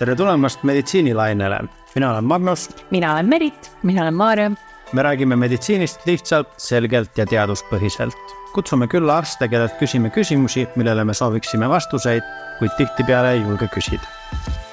tere 0.00 0.14
tulemast 0.16 0.62
meditsiinilainele, 0.64 1.58
mina 1.94 2.10
olen 2.12 2.24
Magnus. 2.24 2.68
mina 2.90 3.12
olen 3.12 3.28
Merit. 3.28 3.70
mina 3.82 4.02
olen 4.02 4.14
Maarja. 4.14 4.50
me 4.92 5.02
räägime 5.02 5.36
meditsiinist 5.36 6.06
lihtsalt, 6.06 6.48
selgelt 6.56 7.18
ja 7.18 7.26
teaduspõhiselt. 7.26 8.16
kutsume 8.54 8.86
külla 8.86 9.18
arste, 9.18 9.48
kellelt 9.48 9.76
küsime 9.78 10.10
küsimusi, 10.10 10.66
millele 10.76 11.04
me 11.04 11.14
sooviksime 11.14 11.68
vastuseid, 11.68 12.22
kuid 12.58 12.72
tihtipeale 12.78 13.32
ei 13.32 13.40
julge 13.44 13.68
küsida 13.76 14.69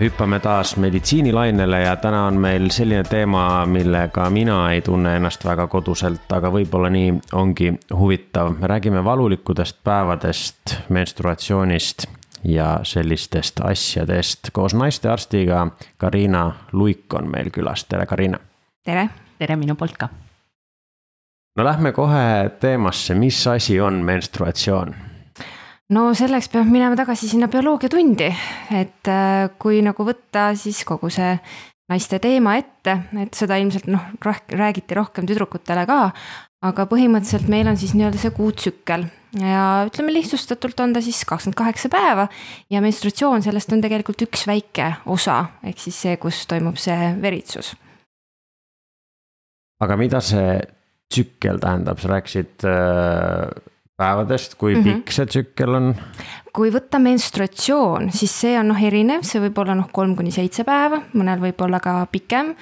hüppame 0.00 0.40
taas 0.40 0.76
meditsiinilainele 0.76 1.80
ja 1.80 1.96
täna 1.96 2.26
on 2.26 2.34
meil 2.34 2.70
selline 2.70 3.02
teema, 3.02 3.66
millega 3.66 4.30
mina 4.30 4.70
ei 4.72 4.82
tunne 4.82 5.16
ennast 5.16 5.44
väga 5.44 5.66
koduselt, 5.66 6.30
aga 6.32 6.50
võib-olla 6.54 6.90
nii 6.90 7.14
ongi 7.32 7.72
huvitav. 7.94 8.52
me 8.60 8.66
räägime 8.66 9.04
valulikudest 9.04 9.76
päevadest, 9.84 10.76
menstruatsioonist 10.88 12.06
ja 12.44 12.80
sellistest 12.82 13.60
asjadest. 13.60 14.50
koos 14.52 14.74
naistearstiga 14.74 15.66
Karina 15.96 16.52
Luik 16.72 17.14
on 17.14 17.30
meil 17.30 17.50
külas, 17.50 17.84
tere 17.84 18.06
Karina. 18.06 18.38
tere, 18.84 19.08
tere 19.38 19.56
minu 19.56 19.74
poolt 19.74 19.96
ka. 19.96 20.08
no 21.56 21.64
lähme 21.64 21.92
kohe 21.92 22.50
teemasse, 22.60 23.14
mis 23.14 23.46
asi 23.46 23.80
on 23.80 23.94
menstruatsioon 23.94 24.94
no 25.94 26.08
selleks 26.16 26.50
peab 26.52 26.68
minema 26.68 26.96
tagasi 26.98 27.30
sinna 27.30 27.48
bioloogiatundi, 27.50 28.28
et 28.76 29.10
äh, 29.10 29.48
kui 29.60 29.80
nagu 29.84 30.04
võtta 30.06 30.50
siis 30.58 30.82
kogu 30.88 31.10
see 31.12 31.36
naiste 31.88 32.18
teema 32.20 32.58
ette, 32.60 32.98
et 33.22 33.36
seda 33.36 33.56
ilmselt 33.60 33.88
noh, 33.88 34.10
räägiti 34.20 34.96
rohkem 34.98 35.28
tüdrukutele 35.28 35.86
ka. 35.88 36.00
aga 36.58 36.84
põhimõtteliselt 36.90 37.48
meil 37.48 37.68
on 37.70 37.76
siis 37.78 37.94
nii-öelda 37.94 38.18
see 38.18 38.34
kuutsükkel 38.34 39.04
ja 39.38 39.84
ütleme 39.86 40.10
lihtsustatult 40.12 40.80
on 40.82 40.92
ta 40.96 41.00
siis 41.04 41.20
kakskümmend 41.24 41.56
kaheksa 41.56 41.88
päeva. 41.88 42.28
ja 42.70 42.80
menstratsioon 42.84 43.42
sellest 43.42 43.72
on 43.72 43.80
tegelikult 43.80 44.26
üks 44.26 44.44
väike 44.46 44.92
osa, 45.06 45.44
ehk 45.64 45.78
siis 45.80 46.00
see, 46.02 46.16
kus 46.20 46.44
toimub 46.50 46.76
see 46.76 47.14
veritsus. 47.22 47.72
aga 49.80 49.96
mida 49.96 50.20
see 50.20 50.60
tsükkel 51.08 51.62
tähendab, 51.62 52.00
sa 52.02 52.12
rääkisid 52.12 52.68
äh 52.68 53.76
päevadest, 53.98 54.54
kui 54.54 54.74
mm 54.74 54.82
-hmm. 54.82 55.00
pikk 55.02 55.12
see 55.12 55.26
tsükkel 55.26 55.74
on? 55.74 55.94
kui 56.54 56.70
võtta 56.74 56.98
menstratsioon, 56.98 58.10
siis 58.12 58.32
see 58.40 58.58
on 58.58 58.72
noh 58.72 58.82
erinev, 58.82 59.22
see 59.26 59.40
võib 59.42 59.58
olla 59.62 59.74
noh, 59.78 59.90
kolm 59.94 60.16
kuni 60.18 60.32
seitse 60.34 60.64
päeva, 60.66 61.02
mõnel 61.14 61.42
võib 61.42 61.60
olla 61.62 61.78
ka 61.80 62.00
pikem, 62.10 62.54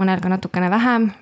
mõnel 0.00 0.22
ka 0.22 0.32
natukene 0.32 0.70
vähem. 0.70 1.12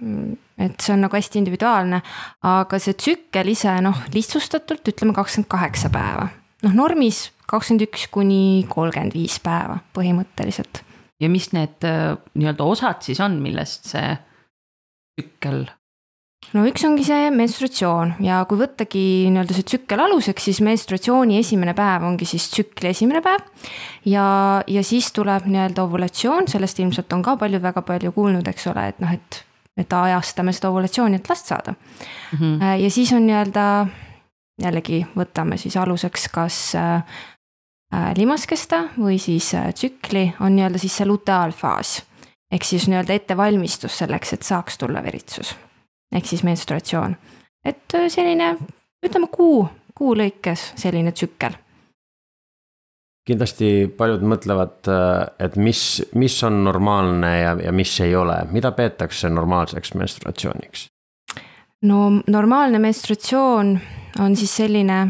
et 0.58 0.80
see 0.80 0.92
on 0.94 1.00
nagu 1.00 1.16
hästi 1.16 1.38
individuaalne, 1.40 2.02
aga 2.42 2.78
see 2.78 2.94
tsükkel 2.94 3.48
ise 3.48 3.80
noh, 3.80 3.98
lihtsustatult 4.14 4.88
ütleme 4.88 5.12
kakskümmend 5.16 5.48
kaheksa 5.48 5.90
päeva. 5.90 6.28
noh, 6.62 6.74
normis 6.74 7.30
kakskümmend 7.46 7.88
üks 7.88 8.08
kuni 8.10 8.66
kolmkümmend 8.68 9.14
viis 9.14 9.38
päeva 9.40 9.80
põhimõtteliselt. 9.96 10.84
ja 11.20 11.28
mis 11.28 11.52
need 11.52 11.84
äh, 11.84 12.16
nii-öelda 12.34 12.64
osad 12.64 13.02
siis 13.02 13.20
on, 13.20 13.40
millest 13.42 13.88
see 13.92 14.16
tsükkel 15.16 15.66
no 16.52 16.64
üks 16.68 16.84
ongi 16.86 17.04
see 17.06 17.30
menstratsioon 17.34 18.16
ja 18.24 18.42
kui 18.48 18.60
võttagi 18.60 19.04
nii-öelda 19.32 19.56
see 19.56 19.68
tsükkel 19.70 20.02
aluseks, 20.04 20.48
siis 20.48 20.60
menstratsiooni 20.64 21.38
esimene 21.40 21.74
päev 21.78 22.04
ongi 22.08 22.28
siis 22.28 22.48
tsükli 22.52 22.90
esimene 22.92 23.22
päev. 23.24 23.46
ja, 24.08 24.26
ja 24.66 24.84
siis 24.86 25.12
tuleb 25.16 25.48
nii-öelda 25.48 25.86
ovulatsioon, 25.86 26.50
sellest 26.52 26.82
ilmselt 26.82 27.12
on 27.16 27.24
ka 27.24 27.36
palju, 27.40 27.62
väga 27.62 27.84
palju 27.86 28.12
kuulnud, 28.12 28.48
eks 28.52 28.68
ole, 28.72 28.86
et 28.92 29.02
noh, 29.02 29.12
et, 29.14 29.42
et 29.80 29.98
ajastame 29.98 30.54
seda 30.56 30.72
ovulatsiooni, 30.72 31.20
et 31.20 31.32
last 31.32 31.52
saada 31.52 31.74
mm. 31.74 32.38
-hmm. 32.38 32.78
ja 32.84 32.90
siis 32.90 33.12
on 33.16 33.26
nii-öelda 33.26 33.66
jällegi 34.62 35.04
võtame 35.16 35.56
siis 35.56 35.76
aluseks, 35.76 36.28
kas 36.28 36.74
äh, 36.76 37.02
äh 37.94 38.14
limaskesta 38.16 38.84
või 38.98 39.18
siis 39.18 39.54
äh, 39.54 39.72
tsükli 39.74 40.32
on 40.40 40.56
nii-öelda 40.56 40.78
siis 40.78 40.96
see 40.96 41.06
luteaalfaas 41.06 42.02
ehk 42.52 42.64
siis 42.64 42.88
nii-öelda 42.88 43.12
ettevalmistus 43.12 43.98
selleks, 43.98 44.32
et 44.32 44.42
saaks 44.42 44.78
tulla 44.78 45.02
veritsus 45.02 45.56
ehk 46.12 46.26
siis 46.26 46.42
menstruatsioon. 46.42 47.16
et 47.64 47.94
äh, 47.94 48.08
selline, 48.08 48.56
ütleme 49.06 49.28
kuu, 49.30 49.66
kuu 49.94 50.14
lõikes 50.16 50.72
selline 50.76 51.12
tsükkel. 51.12 51.56
kindlasti 53.26 53.86
paljud 53.96 54.24
mõtlevad, 54.26 54.78
äh, 54.90 55.46
et 55.46 55.56
mis, 55.56 56.02
mis 56.14 56.42
on 56.42 56.64
normaalne 56.64 57.32
ja, 57.40 57.56
ja 57.64 57.72
mis 57.72 58.00
ei 58.00 58.16
ole, 58.16 58.42
mida 58.50 58.72
peetakse 58.72 59.30
normaalseks 59.30 59.94
menstruatsiooniks? 59.94 60.86
no 61.82 62.10
normaalne 62.26 62.78
menstratsioon 62.78 63.78
on 64.20 64.36
siis 64.36 64.56
selline 64.56 65.06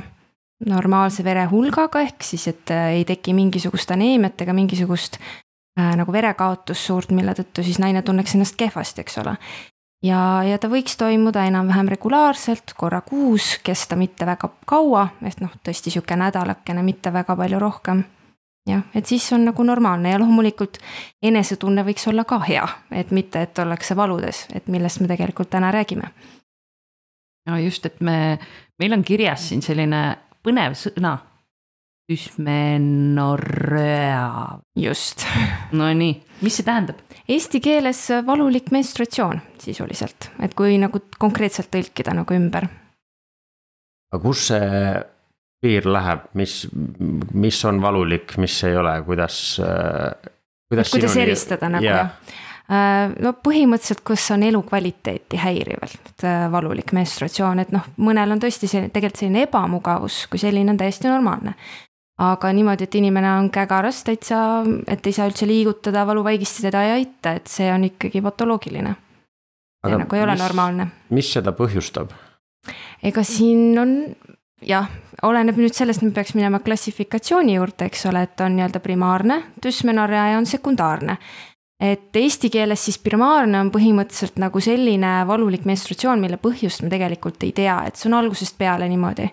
normaalse 0.67 1.25
verehulgaga, 1.25 2.01
ehk 2.07 2.23
siis, 2.23 2.47
et 2.49 2.71
äh, 2.71 2.93
ei 2.99 3.05
teki 3.05 3.35
mingisugust 3.35 3.91
aneemiat 3.91 4.41
ega 4.45 4.55
mingisugust 4.55 5.19
äh, 5.19 5.95
nagu 5.99 6.13
verekaotust 6.13 6.87
suurt, 6.87 7.11
mille 7.17 7.35
tõttu 7.35 7.65
siis 7.67 7.81
naine 7.83 8.03
tunneks 8.07 8.37
ennast 8.37 8.61
kehvasti, 8.61 9.03
eks 9.03 9.19
ole 9.25 9.37
ja, 10.03 10.43
ja 10.47 10.59
ta 10.59 10.71
võiks 10.71 10.97
toimuda 10.99 11.45
enam-vähem 11.49 11.91
regulaarselt, 11.93 12.75
korra 12.79 13.01
kuus, 13.07 13.57
kesta 13.65 13.97
mitte 13.97 14.27
väga 14.27 14.51
kaua, 14.69 15.07
et 15.27 15.41
noh, 15.43 15.53
tõesti 15.65 15.93
sihuke 15.95 16.17
nädalakene, 16.19 16.83
mitte 16.83 17.13
väga 17.13 17.37
palju 17.37 17.61
rohkem. 17.63 18.05
jah, 18.69 18.83
et 18.95 19.07
siis 19.07 19.33
on 19.33 19.45
nagu 19.45 19.63
normaalne 19.63 20.11
ja 20.11 20.19
loomulikult 20.23 20.79
enesetunne 21.23 21.83
võiks 21.83 22.07
olla 22.09 22.25
ka 22.25 22.39
hea, 22.47 22.69
et 22.91 23.11
mitte, 23.11 23.43
et 23.43 23.59
ollakse 23.59 23.97
valudes, 23.97 24.47
et 24.55 24.69
millest 24.69 25.01
me 25.01 25.09
tegelikult 25.09 25.51
täna 25.51 25.73
räägime. 25.73 26.13
no 27.47 27.59
just, 27.59 27.87
et 27.87 28.01
me, 28.01 28.39
meil 28.79 28.93
on 28.93 29.05
kirjas 29.05 29.49
siin 29.49 29.63
selline 29.63 30.17
põnev 30.43 30.75
sõna 30.75 31.19
Dysmenorrea. 32.09 34.59
just. 34.77 35.27
Nonii, 35.79 36.23
mis 36.41 36.57
see 36.59 36.65
tähendab? 36.67 36.97
Eesti 37.31 37.61
keeles 37.63 38.09
valulik 38.27 38.73
menstratsioon 38.75 39.41
sisuliselt, 39.63 40.31
et 40.43 40.55
kui 40.59 40.75
nagu 40.83 40.99
konkreetselt 41.19 41.71
tõlkida 41.73 42.15
nagu 42.17 42.35
ümber. 42.35 42.67
aga 44.13 44.23
kus 44.23 44.47
see 44.51 45.03
piir 45.63 45.87
läheb, 45.87 46.21
mis, 46.35 46.67
mis 47.39 47.65
on 47.65 47.83
valulik, 47.83 48.37
mis 48.43 48.65
ei 48.67 48.77
ole, 48.77 49.03
kuidas, 49.07 49.61
kuidas. 50.69 50.91
kuidas 50.91 51.17
eristada 51.17 51.69
nagu 51.71 51.85
yeah. 51.87 51.99
jah? 52.03 52.11
Äh, 52.73 53.13
no 53.23 53.33
põhimõtteliselt, 53.37 54.03
kus 54.07 54.31
on 54.35 54.43
elukvaliteeti 54.47 55.37
häirivalt 55.39 56.25
äh, 56.27 56.51
valulik 56.51 56.93
menstratsioon, 56.97 57.59
et 57.63 57.71
noh, 57.75 57.85
mõnel 58.03 58.33
on 58.35 58.41
tõesti 58.43 58.67
see 58.71 58.89
tegelikult 58.91 59.21
selline 59.23 59.41
ebamugavus, 59.47 60.27
kui 60.31 60.39
selline 60.43 60.71
on 60.75 60.79
täiesti 60.81 61.07
normaalne 61.11 61.53
aga 62.19 62.53
niimoodi, 62.53 62.85
et 62.85 62.95
inimene 63.01 63.31
on 63.39 63.49
kägaras 63.51 64.03
täitsa, 64.05 64.41
et 64.87 65.07
ei 65.07 65.15
saa 65.17 65.29
üldse 65.31 65.49
liigutada, 65.49 66.05
valuvaigist 66.07 66.61
teda 66.67 66.85
ei 66.87 66.99
aita, 66.99 67.37
et 67.39 67.49
see 67.51 67.71
on 67.73 67.87
ikkagi 67.89 68.23
patoloogiline. 68.23 68.95
see 69.87 69.97
nagu 69.99 70.17
ei 70.17 70.23
ole 70.23 70.37
mis, 70.37 70.43
normaalne. 70.43 70.87
mis 71.11 71.33
seda 71.33 71.55
põhjustab? 71.57 72.13
ega 73.03 73.25
siin 73.27 73.79
on 73.79 73.97
jah, 74.63 74.91
oleneb 75.27 75.59
nüüd 75.59 75.75
sellest, 75.75 76.05
me 76.05 76.13
peaks 76.15 76.37
minema 76.39 76.61
klassifikatsiooni 76.63 77.57
juurde, 77.57 77.89
eks 77.89 78.07
ole, 78.11 78.27
et 78.29 78.45
on 78.45 78.55
nii-öelda 78.57 78.83
primaarne 78.85 79.41
düsmenorrea 79.65 80.29
ja 80.33 80.39
on 80.39 80.47
sekundaarne. 80.47 81.17
et 81.83 82.15
eesti 82.17 82.51
keeles 82.51 82.85
siis 82.85 82.99
primaarne 83.03 83.59
on 83.59 83.73
põhimõtteliselt 83.75 84.37
nagu 84.39 84.61
selline 84.63 85.25
valulik 85.27 85.65
menstratsioon, 85.67 86.21
mille 86.21 86.39
põhjust 86.39 86.85
me 86.85 86.93
tegelikult 86.93 87.43
ei 87.43 87.51
tea, 87.53 87.81
et 87.87 87.97
see 87.97 88.07
on 88.11 88.21
algusest 88.21 88.55
peale 88.59 88.87
niimoodi 88.89 89.27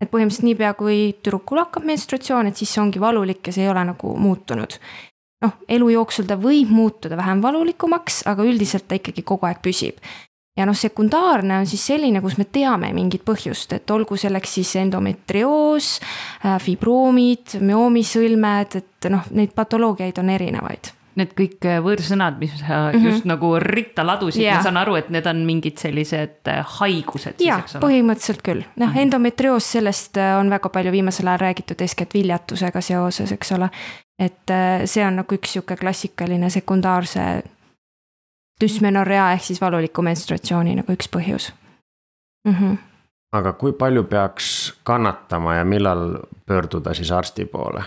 et 0.00 0.10
põhimõtteliselt 0.10 0.48
niipea, 0.48 0.74
kui 0.78 0.98
tüdrukul 1.22 1.62
hakkab 1.62 1.86
menstratsioon, 1.88 2.50
et 2.50 2.60
siis 2.60 2.74
see 2.74 2.82
ongi 2.82 3.02
valulik 3.02 3.46
ja 3.46 3.54
see 3.54 3.66
ei 3.66 3.72
ole 3.72 3.84
nagu 3.92 4.14
muutunud. 4.18 4.78
noh, 5.44 5.58
elu 5.68 5.88
jooksul 5.92 6.24
ta 6.24 6.38
võib 6.40 6.70
muutuda 6.72 7.18
vähem 7.20 7.42
valulikumaks, 7.44 8.22
aga 8.30 8.46
üldiselt 8.48 8.86
ta 8.88 8.96
ikkagi 8.96 9.22
kogu 9.22 9.46
aeg 9.46 9.60
püsib. 9.62 10.00
ja 10.58 10.66
noh, 10.66 10.76
sekundaarne 10.76 11.58
on 11.58 11.66
siis 11.66 11.86
selline, 11.86 12.20
kus 12.22 12.38
me 12.38 12.44
teame 12.44 12.92
mingit 12.94 13.24
põhjust, 13.24 13.72
et 13.72 13.90
olgu 13.90 14.16
selleks 14.16 14.58
siis 14.58 14.74
endometrioos, 14.82 16.00
äh, 16.44 16.58
fibroomid, 16.62 17.58
müoomisõlmed, 17.60 18.76
et 18.82 19.10
noh, 19.10 19.30
neid 19.30 19.54
patoloogiaid 19.54 20.18
on 20.18 20.30
erinevaid 20.30 20.94
need 21.18 21.32
kõik 21.38 21.66
äh, 21.68 21.80
võõrsõnad, 21.84 22.38
mis 22.40 22.52
sa 22.58 22.66
mm 22.66 22.98
-hmm. 22.98 23.06
just 23.08 23.24
nagu 23.28 23.54
ritta 23.62 24.06
ladusid 24.06 24.42
yeah., 24.42 24.56
ma 24.58 24.62
saan 24.66 24.76
aru, 24.76 24.96
et 24.98 25.10
need 25.10 25.26
on 25.26 25.44
mingid 25.46 25.78
sellised 25.78 26.50
äh, 26.50 26.64
haigused. 26.78 27.40
jah, 27.40 27.64
põhimõtteliselt 27.80 28.42
küll, 28.42 28.64
noh 28.76 28.88
mm 28.88 28.94
-hmm. 28.94 29.02
endometrioos, 29.02 29.72
sellest 29.72 30.16
äh, 30.16 30.38
on 30.38 30.50
väga 30.50 30.68
palju 30.68 30.92
viimasel 30.92 31.28
ajal 31.28 31.40
räägitud 31.40 31.80
eeskätt 31.80 32.14
viljatusega 32.14 32.80
seoses, 32.80 33.32
eks 33.32 33.52
ole. 33.52 33.70
et 34.18 34.50
see 34.84 35.06
on 35.06 35.16
nagu 35.16 35.34
üks 35.34 35.52
sihuke 35.52 35.76
klassikaline 35.76 36.50
sekundaarse 36.50 37.42
düsmenorrea 38.60 39.32
ehk 39.32 39.42
siis 39.42 39.60
valuliku 39.60 40.02
menstratsiooni 40.02 40.74
nagu 40.74 40.92
üks 40.92 41.08
põhjus 41.10 41.52
mm. 42.46 42.54
-hmm. 42.54 42.76
aga 43.32 43.52
kui 43.52 43.72
palju 43.72 44.04
peaks 44.04 44.74
kannatama 44.82 45.54
ja 45.54 45.64
millal 45.64 46.18
pöörduda 46.46 46.94
siis 46.94 47.12
arsti 47.12 47.44
poole? 47.44 47.84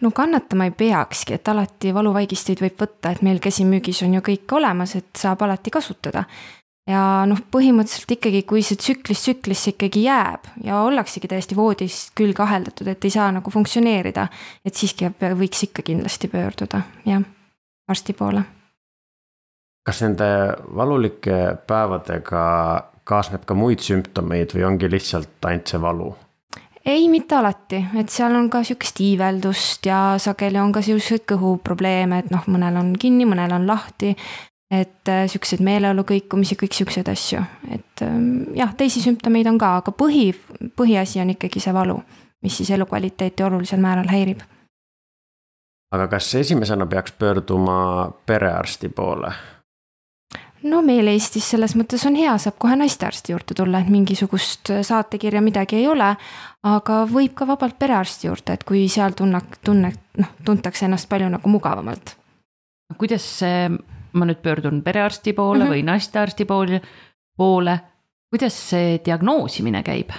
No 0.00 0.10
kannatama 0.14 0.68
ei 0.68 0.70
peakski, 0.70 1.38
et 1.38 1.48
alati 1.48 1.92
valuvaigisteid 1.94 2.62
võib 2.62 2.78
võtta, 2.80 3.12
et 3.12 3.22
meil 3.26 3.40
käsimüügis 3.42 4.02
on 4.06 4.18
ju 4.18 4.22
kõik 4.30 4.56
olemas, 4.58 4.94
et 4.98 5.10
saab 5.16 5.42
alati 5.46 5.72
kasutada. 5.74 6.24
ja 6.88 7.00
noh, 7.28 7.40
põhimõtteliselt 7.52 8.14
ikkagi, 8.16 8.42
kui 8.48 8.62
see 8.64 8.78
tsüklist 8.80 9.26
tsüklisse 9.26 9.74
ikkagi 9.74 10.06
jääb 10.06 10.46
ja 10.64 10.82
ollaksegi 10.86 11.28
täiesti 11.28 11.56
voodis 11.56 12.06
külge 12.16 12.42
aheldatud, 12.42 12.88
et 12.88 13.04
ei 13.04 13.12
saa 13.12 13.32
nagu 13.32 13.50
funktsioneerida, 13.52 14.28
et 14.64 14.74
siiski 14.74 15.10
võiks 15.20 15.66
ikka 15.68 15.84
kindlasti 15.84 16.30
pöörduda, 16.32 16.80
jah, 17.04 17.26
arsti 17.88 18.16
poole. 18.16 18.44
kas 19.84 20.02
nende 20.04 20.28
valulike 20.76 21.56
päevadega 21.66 22.40
kaasneb 23.08 23.44
ka 23.48 23.56
muid 23.56 23.80
sümptomeid 23.84 24.52
või 24.56 24.64
ongi 24.68 24.90
lihtsalt 24.90 25.44
ainult 25.48 25.72
see 25.72 25.80
valu? 25.80 26.10
Ei, 26.88 27.08
mitte 27.12 27.36
alati, 27.36 27.82
et 28.00 28.08
seal 28.08 28.34
on 28.38 28.48
ka 28.50 28.62
sihukest 28.64 29.00
iiveldust 29.04 29.86
ja 29.86 30.00
sageli 30.22 30.60
on 30.60 30.72
ka 30.72 30.82
sihukeseid 30.84 31.26
kõhuprobleeme, 31.28 32.22
et 32.24 32.30
noh, 32.32 32.46
mõnel 32.48 32.80
on 32.80 32.94
kinni, 32.98 33.28
mõnel 33.28 33.52
on 33.52 33.66
lahti 33.68 34.14
et 34.70 35.08
äh, 35.08 35.24
siukseid 35.30 35.62
meeleolu 35.64 36.04
kõikumisi, 36.08 36.56
kõik 36.60 36.76
siukseid 36.76 37.08
asju, 37.08 37.40
et 37.72 38.04
ähm, 38.04 38.50
jah, 38.56 38.74
teisi 38.76 39.00
sümptomeid 39.04 39.48
on 39.48 39.58
ka, 39.60 39.78
aga 39.80 39.94
põhi, 39.96 40.28
põhiasi 40.76 41.22
on 41.22 41.32
ikkagi 41.32 41.62
see 41.64 41.72
valu, 41.74 41.96
mis 42.44 42.58
siis 42.60 42.70
elukvaliteeti 42.76 43.46
olulisel 43.46 43.80
määral 43.80 44.10
häirib. 44.12 44.44
aga 45.92 46.08
kas 46.08 46.34
esimesena 46.34 46.86
peaks 46.86 47.12
pöörduma 47.12 48.12
perearsti 48.26 48.88
poole? 48.88 49.32
No 50.62 50.80
meil 50.82 51.08
Eestis 51.12 51.50
selles 51.52 51.74
mõttes 51.78 52.04
on 52.08 52.16
hea, 52.18 52.34
saab 52.38 52.58
kohe 52.58 52.76
naistearsti 52.76 53.32
juurde 53.32 53.54
tulla, 53.58 53.80
et 53.80 53.90
mingisugust 53.92 54.72
saatekirja 54.82 55.42
midagi 55.44 55.76
ei 55.76 55.88
ole. 55.88 56.14
aga 56.68 57.04
võib 57.06 57.34
ka 57.38 57.46
vabalt 57.46 57.78
perearsti 57.78 58.26
juurde, 58.26 58.52
et 58.52 58.64
kui 58.66 58.88
seal 58.88 59.14
tunne, 59.14 59.40
tunne, 59.64 59.92
noh, 60.18 60.32
tuntakse 60.44 60.86
ennast 60.86 61.08
palju 61.08 61.28
nagu 61.28 61.48
mugavamalt. 61.48 62.16
kuidas 62.98 63.22
see 63.38 63.68
ma 64.12 64.26
nüüd 64.26 64.40
pöördun 64.42 64.82
perearsti 64.82 65.32
poole 65.32 65.64
mm 65.64 65.70
-hmm. 65.70 65.74
või 65.74 65.84
naistearsti 65.84 66.44
poole, 66.44 66.80
poole, 67.36 67.80
kuidas 68.30 68.54
see 68.70 69.00
diagnoosimine 69.04 69.82
käib? 69.82 70.10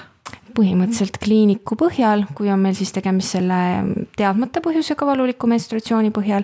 põhimõtteliselt 0.60 1.18
kliiniku 1.22 1.76
põhjal, 1.76 2.26
kui 2.36 2.50
on 2.52 2.60
meil 2.60 2.76
siis 2.76 2.92
tegemist 2.92 3.36
selle 3.38 3.60
teadmata 4.18 4.62
põhjusega 4.66 5.06
valuliku 5.06 5.48
menstruatsiooni 5.48 6.10
põhjal 6.12 6.44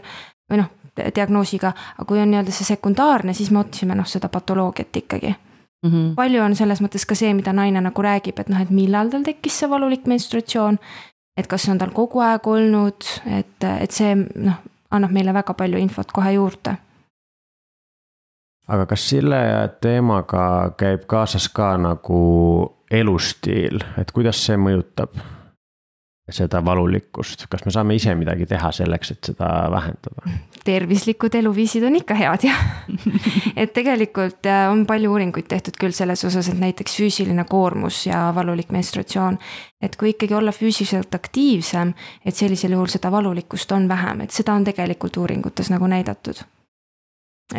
või 0.51 0.61
noh, 0.61 0.69
diagnoosiga, 1.15 1.73
aga 1.97 2.05
kui 2.07 2.21
on 2.21 2.31
nii-öelda 2.31 2.53
see 2.55 2.67
sekundaarne, 2.67 3.33
siis 3.33 3.51
me 3.51 3.59
otsime 3.59 3.95
noh, 3.95 4.07
seda 4.07 4.29
patoloogiat 4.29 4.95
ikkagi 4.95 5.35
mm. 5.83 5.91
-hmm. 5.91 6.13
palju 6.15 6.43
on 6.43 6.55
selles 6.55 6.81
mõttes 6.81 7.05
ka 7.05 7.15
see, 7.15 7.33
mida 7.33 7.53
naine 7.53 7.81
nagu 7.81 8.01
räägib, 8.01 8.39
et 8.39 8.49
noh, 8.49 8.61
et 8.61 8.69
millal 8.69 9.09
tal 9.09 9.23
tekkis 9.23 9.59
see 9.59 9.69
valulik 9.69 10.07
menstruatsioon. 10.07 10.79
et 11.37 11.47
kas 11.47 11.63
see 11.63 11.71
on 11.71 11.77
tal 11.77 11.91
kogu 11.91 12.19
aeg 12.19 12.47
olnud, 12.47 13.03
et, 13.25 13.63
et 13.79 13.91
see 13.91 14.15
noh, 14.15 14.55
annab 14.91 15.11
meile 15.11 15.33
väga 15.33 15.53
palju 15.53 15.77
infot 15.77 16.11
kohe 16.11 16.31
juurde 16.31 16.77
aga 18.67 18.85
kas 18.85 19.09
selle 19.09 19.39
teemaga 19.81 20.71
käib 20.77 21.05
kaasas 21.07 21.49
ka 21.49 21.75
nagu 21.77 22.21
elustiil, 22.91 23.81
et 23.97 24.11
kuidas 24.11 24.41
see 24.45 24.57
mõjutab 24.57 25.17
seda 26.31 26.61
valulikkust, 26.65 27.45
kas 27.49 27.65
me 27.65 27.71
saame 27.71 27.95
ise 27.99 28.15
midagi 28.17 28.47
teha 28.49 28.71
selleks, 28.73 29.11
et 29.13 29.29
seda 29.31 29.49
vähendada? 29.71 30.37
tervislikud 30.65 31.35
eluviisid 31.37 31.83
on 31.85 31.99
ikka 31.99 32.17
head 32.17 32.47
jah 32.47 32.63
et 33.61 33.73
tegelikult 33.73 34.49
äh, 34.49 34.65
on 34.71 34.85
palju 34.89 35.11
uuringuid 35.13 35.45
tehtud 35.51 35.77
küll 35.77 35.93
selles 35.93 36.25
osas, 36.25 36.49
et 36.49 36.57
näiteks 36.59 36.97
füüsiline 36.97 37.45
koormus 37.49 38.05
ja 38.07 38.31
valulik 38.35 38.73
menstruatsioon. 38.73 39.37
et 39.81 39.95
kui 39.95 40.15
ikkagi 40.15 40.33
olla 40.33 40.51
füüsiliselt 40.51 41.13
aktiivsem, 41.15 41.93
et 42.25 42.35
sellisel 42.35 42.73
juhul 42.73 42.89
seda 42.89 43.11
valulikkust 43.13 43.71
on 43.71 43.87
vähem, 43.89 44.25
et 44.25 44.31
seda 44.31 44.57
on 44.57 44.65
tegelikult 44.65 45.17
uuringutes 45.21 45.69
nagu 45.69 45.87
näidatud 45.87 46.41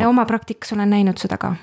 oma 0.07 0.25
praktikas 0.25 0.73
olen 0.73 0.89
näinud 0.89 1.17
seda 1.17 1.37
ka. 1.37 1.55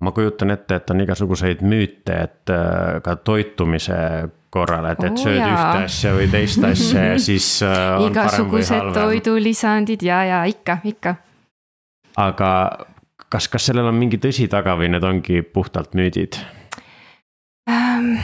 ma 0.00 0.10
kujutan 0.10 0.50
ette, 0.50 0.74
et 0.74 0.90
on 0.90 1.00
igasuguseid 1.00 1.62
müüte, 1.62 2.16
et 2.26 2.50
äh, 2.50 2.98
ka 3.02 3.16
toitumise 3.16 3.94
korral, 4.52 4.86
et, 4.92 5.00
et 5.00 5.16
oh, 5.16 5.24
sööd 5.24 5.40
jaa. 5.40 5.50
ühte 5.50 5.88
asja 5.88 6.14
või 6.16 6.28
teist 6.32 6.64
asja 6.68 7.04
ja 7.12 7.18
siis 7.28 7.48
äh, 7.66 8.06
igasugused 8.06 8.92
toidulisandid 8.96 10.04
ja, 10.06 10.22
ja 10.28 10.44
ikka, 10.50 10.78
ikka. 10.88 11.16
aga 12.20 12.52
kas, 13.32 13.48
kas 13.48 13.70
sellel 13.70 13.88
on 13.88 13.96
mingi 13.98 14.20
tõsi 14.20 14.48
taga 14.52 14.76
või 14.80 14.92
need 14.92 15.08
ongi 15.08 15.42
puhtalt 15.42 15.96
müüdid 15.98 16.40
ähm,? 17.70 18.16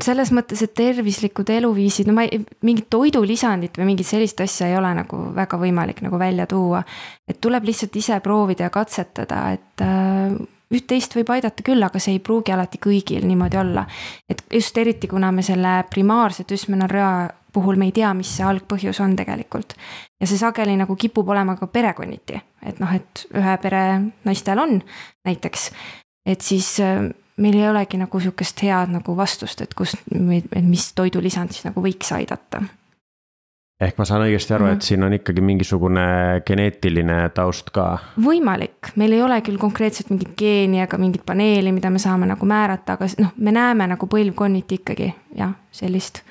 selles 0.00 0.30
mõttes, 0.32 0.62
et 0.64 0.72
tervislikud 0.72 1.50
eluviisid, 1.52 2.08
no 2.08 2.14
ma 2.16 2.22
ei, 2.24 2.38
mingit 2.64 2.86
toidulisandit 2.92 3.74
või 3.76 3.90
mingit 3.90 4.08
sellist 4.08 4.40
asja 4.40 4.70
ei 4.70 4.78
ole 4.78 4.94
nagu 4.96 5.26
väga 5.36 5.58
võimalik 5.60 6.00
nagu 6.04 6.16
välja 6.20 6.46
tuua. 6.48 6.80
et 7.28 7.40
tuleb 7.40 7.68
lihtsalt 7.68 7.96
ise 8.00 8.20
proovida 8.24 8.68
ja 8.68 8.72
katsetada, 8.72 9.42
et 9.56 9.84
äh, 9.84 10.40
üht-teist 10.74 11.14
võib 11.16 11.30
aidata 11.34 11.64
küll, 11.66 11.82
aga 11.82 11.98
see 11.98 12.16
ei 12.16 12.22
pruugi 12.22 12.54
alati 12.54 12.78
kõigil 12.82 13.26
niimoodi 13.26 13.58
olla. 13.60 13.86
et 14.28 14.42
just 14.52 14.78
eriti, 14.78 15.08
kuna 15.08 15.32
me 15.32 15.42
selle 15.42 15.84
primaarse 15.90 16.44
düsmenorrea 16.48 17.30
puhul 17.52 17.76
me 17.76 17.88
ei 17.90 17.92
tea, 17.92 18.12
mis 18.14 18.30
see 18.36 18.46
algpõhjus 18.46 19.00
on 19.02 19.16
tegelikult. 19.16 19.74
ja 20.20 20.26
see 20.26 20.38
sageli 20.38 20.76
nagu 20.76 20.96
kipub 20.96 21.28
olema 21.28 21.56
ka 21.56 21.66
perekonniti, 21.66 22.40
et 22.66 22.78
noh, 22.80 22.92
et 22.94 23.26
ühe 23.34 23.56
pere 23.62 23.82
naistel 24.24 24.58
on 24.58 24.78
näiteks, 25.26 25.70
et 26.26 26.40
siis 26.40 26.76
äh, 26.80 27.08
meil 27.40 27.56
ei 27.58 27.68
olegi 27.68 27.98
nagu 28.00 28.20
sihukest 28.20 28.62
head 28.62 28.92
nagu 28.94 29.16
vastust, 29.16 29.60
et 29.64 29.74
kust, 29.74 29.98
et 30.10 30.66
mis 30.66 30.92
toidulisand 30.94 31.54
siis 31.54 31.66
nagu 31.68 31.82
võiks 31.82 32.12
aidata. 32.14 32.62
Ehk 33.80 33.98
ma 33.98 34.04
saan 34.08 34.24
õigesti 34.26 34.54
aru 34.54 34.64
mm, 34.64 34.70
-hmm. 34.70 34.76
et 34.76 34.82
siin 34.82 35.04
on 35.04 35.16
ikkagi 35.16 35.40
mingisugune 35.44 36.06
geneetiline 36.46 37.18
taust 37.34 37.70
ka? 37.70 37.86
võimalik, 38.20 38.92
meil 38.96 39.16
ei 39.16 39.22
ole 39.22 39.40
küll 39.46 39.58
konkreetselt 39.58 40.10
mingit 40.10 40.36
geeni 40.38 40.82
ega 40.82 40.98
mingit 40.98 41.24
paneeli, 41.26 41.72
mida 41.72 41.90
me 41.90 41.98
saame 41.98 42.28
nagu 42.28 42.46
määrata, 42.46 42.98
aga 42.98 43.08
noh, 43.18 43.32
me 43.36 43.52
näeme 43.52 43.86
nagu 43.86 44.06
põlvkonniti 44.06 44.80
ikkagi 44.82 45.14
jah, 45.36 45.56
sellist 45.72 46.22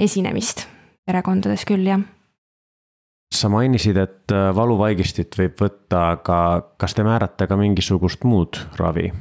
esinemist 0.00 0.66
perekondades 1.06 1.64
küll 1.64 1.86
jah 1.86 2.02
sa 3.34 3.48
mainisid, 3.52 3.96
et 3.96 4.32
äh, 4.32 4.50
valuvaigistit 4.56 5.36
võib 5.38 5.58
võtta, 5.60 6.04
aga 6.16 6.38
kas 6.80 6.94
te 6.96 7.04
määrate 7.04 7.46
ka 7.46 7.56
mingisugust 7.60 8.24
muud 8.24 8.60
ravi? 8.80 9.12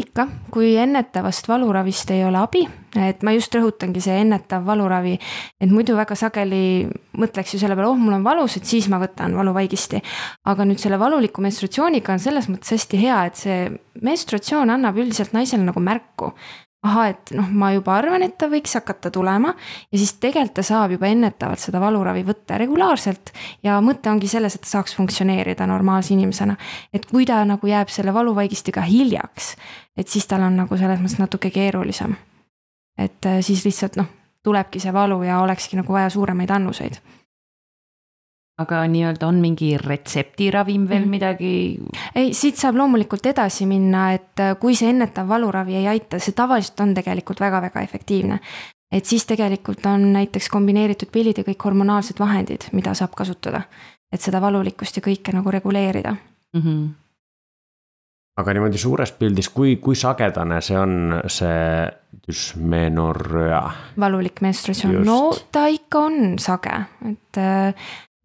Ikka, 0.00 0.26
kui 0.52 0.74
ennetavast 0.80 1.48
valuravist 1.48 2.10
ei 2.14 2.24
ole 2.24 2.40
abi, 2.40 2.62
et 2.96 3.22
ma 3.24 3.34
just 3.36 3.54
rõhutangi, 3.54 4.02
see 4.04 4.16
ennetav 4.22 4.64
valuravi, 4.66 5.14
et 5.60 5.72
muidu 5.72 5.96
väga 5.98 6.16
sageli 6.18 6.88
mõtleks 7.18 7.54
ju 7.54 7.60
selle 7.62 7.76
peale, 7.76 7.90
oh, 7.92 8.00
mul 8.00 8.16
on 8.18 8.26
valus, 8.26 8.56
et 8.58 8.68
siis 8.68 8.88
ma 8.92 9.00
võtan 9.02 9.36
valuvaigisti. 9.36 10.02
aga 10.44 10.66
nüüd 10.68 10.80
selle 10.82 10.98
valuliku 11.00 11.44
menstruatsiooniga 11.44 12.16
on 12.16 12.22
selles 12.22 12.48
mõttes 12.52 12.76
hästi 12.76 13.00
hea, 13.00 13.22
et 13.26 13.40
see 13.40 13.62
menstruatsioon 14.02 14.70
annab 14.70 14.98
üldiselt 14.98 15.32
naisele 15.36 15.64
nagu 15.64 15.80
märku 15.80 16.32
ahah, 16.82 17.10
et 17.12 17.30
noh, 17.36 17.46
ma 17.50 17.70
juba 17.72 17.94
arvan, 17.94 18.24
et 18.26 18.34
ta 18.38 18.48
võiks 18.50 18.74
hakata 18.74 19.10
tulema 19.14 19.52
ja 19.54 19.98
siis 19.98 20.16
tegelikult 20.22 20.56
ta 20.58 20.64
saab 20.66 20.96
juba 20.96 21.06
ennetavalt 21.12 21.62
seda 21.62 21.80
valuravi 21.82 22.24
võtta 22.26 22.58
regulaarselt. 22.58 23.32
ja 23.62 23.78
mõte 23.84 24.10
ongi 24.10 24.28
selles, 24.28 24.56
et 24.56 24.64
ta 24.64 24.72
saaks 24.76 24.96
funktsioneerida 24.98 25.66
normaalse 25.66 26.14
inimesena. 26.14 26.56
et 26.92 27.06
kui 27.06 27.26
ta 27.26 27.44
nagu 27.44 27.66
jääb 27.66 27.88
selle 27.88 28.14
valuvaigistiga 28.14 28.82
hiljaks, 28.82 29.56
et 29.96 30.08
siis 30.08 30.26
tal 30.26 30.42
on 30.42 30.56
nagu 30.56 30.76
selles 30.76 31.00
mõttes 31.00 31.18
natuke 31.22 31.50
keerulisem. 31.50 32.16
et 32.98 33.26
äh, 33.26 33.40
siis 33.40 33.64
lihtsalt 33.64 33.96
noh, 33.96 34.10
tulebki 34.42 34.80
see 34.80 34.92
valu 34.92 35.22
ja 35.22 35.40
olekski 35.40 35.76
nagu 35.76 35.92
vaja 35.92 36.10
suuremaid 36.10 36.50
annuseid 36.50 36.98
aga 38.60 38.82
nii-öelda 38.90 39.26
on 39.26 39.40
mingi 39.40 39.72
retseptiravim 39.80 40.84
veel 40.88 41.06
mm. 41.06 41.10
midagi? 41.10 41.52
ei, 42.14 42.32
siit 42.36 42.60
saab 42.60 42.76
loomulikult 42.80 43.26
edasi 43.32 43.66
minna, 43.68 44.10
et 44.16 44.42
äh, 44.42 44.54
kui 44.60 44.76
see 44.78 44.90
ennetav 44.92 45.28
valuravi 45.28 45.78
ei 45.80 45.88
aita, 45.94 46.20
see 46.20 46.36
tavaliselt 46.36 46.80
on 46.84 46.94
tegelikult 46.94 47.40
väga-väga 47.40 47.84
efektiivne. 47.88 48.40
et 48.92 49.08
siis 49.08 49.24
tegelikult 49.26 49.86
on 49.88 50.10
näiteks 50.12 50.50
kombineeritud 50.52 51.08
pillid 51.12 51.40
ja 51.40 51.46
kõik 51.46 51.64
hormonaalsed 51.64 52.20
vahendid, 52.20 52.68
mida 52.72 52.94
saab 52.94 53.16
kasutada. 53.16 53.62
et 54.12 54.20
seda 54.20 54.40
valulikkust 54.40 54.96
ja 54.96 55.02
kõike 55.02 55.32
nagu 55.32 55.50
reguleerida 55.50 56.12
mm. 56.12 56.60
-hmm. 56.60 56.86
aga 58.36 58.52
niimoodi 58.52 58.78
suures 58.78 59.12
pildis, 59.12 59.48
kui, 59.48 59.76
kui 59.76 59.96
sagedane 59.96 60.60
see 60.60 60.78
on, 60.78 61.22
see 61.26 61.88
düsmenorrea? 62.28 63.64
valulik 63.98 64.40
menstruatsioon, 64.40 65.04
no 65.04 65.32
ta 65.52 65.66
ikka 65.66 65.98
on 65.98 66.38
sage, 66.38 66.84
et 67.08 67.40
äh, 67.40 67.74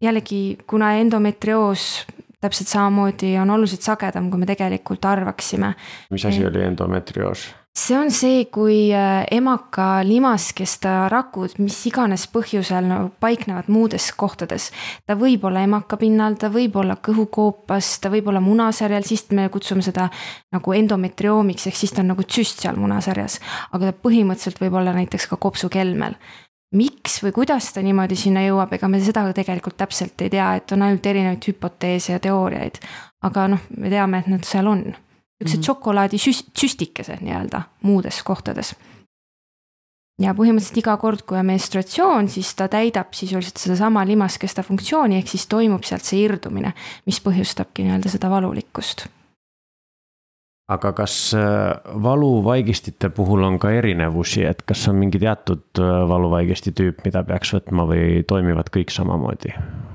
jällegi, 0.02 0.58
kuna 0.66 0.92
endometrioos 1.00 2.06
täpselt 2.40 2.68
samamoodi 2.68 3.38
on 3.38 3.50
oluliselt 3.50 3.82
sagedam, 3.82 4.30
kui 4.30 4.38
me 4.38 4.46
tegelikult 4.46 5.04
arvaksime. 5.04 5.74
mis 6.10 6.24
asi 6.24 6.46
oli 6.46 6.62
endometrioos? 6.62 7.48
see 7.78 7.98
on 7.98 8.10
see, 8.10 8.44
kui 8.50 8.88
äh, 8.94 9.24
emaka 9.30 10.00
limaskesta 10.02 11.08
rakud, 11.12 11.54
mis 11.62 11.76
iganes 11.86 12.24
põhjusel 12.32 12.88
no, 12.88 12.96
paiknevad 13.22 13.68
muudes 13.70 14.10
kohtades. 14.18 14.70
ta 15.06 15.14
võib 15.18 15.44
olla 15.46 15.62
emaka 15.66 15.98
pinnal, 16.00 16.34
ta 16.40 16.50
võib 16.50 16.76
olla 16.80 16.98
kõhukoopas, 17.02 17.92
ta 18.02 18.10
võib 18.10 18.32
olla 18.32 18.42
munasarjal, 18.42 19.06
siis 19.06 19.28
me 19.30 19.46
kutsume 19.52 19.84
seda 19.86 20.08
nagu 20.54 20.74
endometrioomiks, 20.74 21.68
ehk 21.70 21.78
siis 21.78 21.94
ta 21.94 22.02
on 22.02 22.12
nagu 22.14 22.26
tsüst 22.26 22.64
seal 22.64 22.78
munasarjas. 22.80 23.38
aga 23.72 23.92
ta 23.92 23.98
põhimõtteliselt 24.08 24.62
võib 24.62 24.78
olla 24.80 24.96
näiteks 24.98 25.30
ka 25.30 25.38
kopsukelmel 25.38 26.18
miks 26.72 27.22
või 27.24 27.32
kuidas 27.32 27.72
ta 27.72 27.82
niimoodi 27.82 28.16
sinna 28.16 28.42
jõuab, 28.44 28.72
ega 28.76 28.88
me 28.88 29.00
seda 29.00 29.24
tegelikult 29.32 29.76
täpselt 29.80 30.20
ei 30.20 30.30
tea, 30.30 30.54
et 30.58 30.72
on 30.72 30.82
ainult 30.82 31.06
erinevaid 31.06 31.48
hüpoteese 31.48 32.12
ja 32.12 32.20
teooriaid. 32.20 32.78
aga 33.22 33.48
noh, 33.48 33.60
me 33.76 33.90
teame, 33.90 34.18
et 34.18 34.26
nad 34.26 34.44
seal 34.44 34.66
on 34.66 34.82
niisugused 34.84 35.58
Mhm. 35.58 35.64
šokolaadi 35.64 36.16
süs- 36.16 36.44
süstikesed 36.54 37.20
nii-öelda 37.20 37.62
muudes 37.82 38.22
kohtades. 38.22 38.74
ja 40.20 40.34
põhimõtteliselt 40.34 40.78
iga 40.78 40.96
kord, 40.96 41.22
kui 41.22 41.38
on 41.38 41.46
menstruatsioon, 41.46 42.28
siis 42.28 42.54
ta 42.54 42.68
täidab 42.68 43.12
sisuliselt 43.14 43.56
sedasama 43.56 44.04
limaskesta 44.06 44.62
funktsiooni, 44.62 45.16
ehk 45.16 45.28
siis 45.28 45.46
toimub 45.46 45.84
sealt 45.84 46.02
see 46.02 46.24
irdumine, 46.24 46.72
mis 47.06 47.20
põhjustabki 47.20 47.84
nii-öelda 47.84 48.10
seda 48.10 48.30
valulikkust 48.30 49.06
aga 50.68 50.92
kas 50.92 51.14
äh, 51.34 51.42
valuvaigistite 52.02 53.08
puhul 53.08 53.42
on 53.46 53.56
ka 53.58 53.70
erinevusi, 53.72 54.44
et 54.44 54.60
kas 54.68 54.84
on 54.90 54.98
mingi 55.00 55.20
teatud 55.22 55.80
äh, 55.80 55.92
valuvaigesti 56.08 56.74
tüüp, 56.76 57.00
mida 57.06 57.22
peaks 57.24 57.54
võtma 57.56 57.86
või 57.88 58.20
toimivad 58.28 58.68
kõik 58.74 58.92
samamoodi 58.92 59.54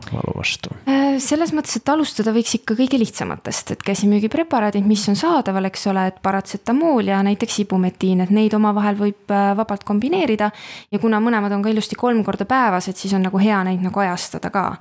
valu 0.09 0.33
vastu? 0.39 0.73
Äh, 0.89 1.19
selles 1.21 1.53
mõttes, 1.53 1.77
et 1.77 1.93
alustada 1.93 2.33
võiks 2.33 2.57
ikka 2.57 2.77
kõige 2.79 2.97
lihtsamatest, 2.97 3.75
et 3.75 3.85
käsimüügipreparaadid, 3.85 4.89
mis 4.89 5.05
on 5.13 5.19
saadaval, 5.19 5.69
eks 5.69 5.87
ole, 5.93 6.07
et 6.09 6.19
paratsetamool 6.25 7.13
ja 7.13 7.21
näiteks 7.25 7.61
ibumetiin, 7.67 8.25
et 8.25 8.33
neid 8.33 8.57
omavahel 8.57 8.97
võib 8.97 9.29
vabalt 9.29 9.85
kombineerida. 9.85 10.49
ja 10.91 10.99
kuna 10.99 11.21
mõlemad 11.21 11.53
on 11.53 11.61
ka 11.61 11.69
ilusti 11.69 11.95
kolm 11.95 12.25
korda 12.25 12.49
päevas, 12.49 12.89
et 12.89 12.97
siis 12.97 13.13
on 13.13 13.29
nagu 13.29 13.37
hea 13.37 13.61
neid 13.69 13.85
nagu 13.85 13.99
ajastada 13.99 14.49
ka 14.49 14.71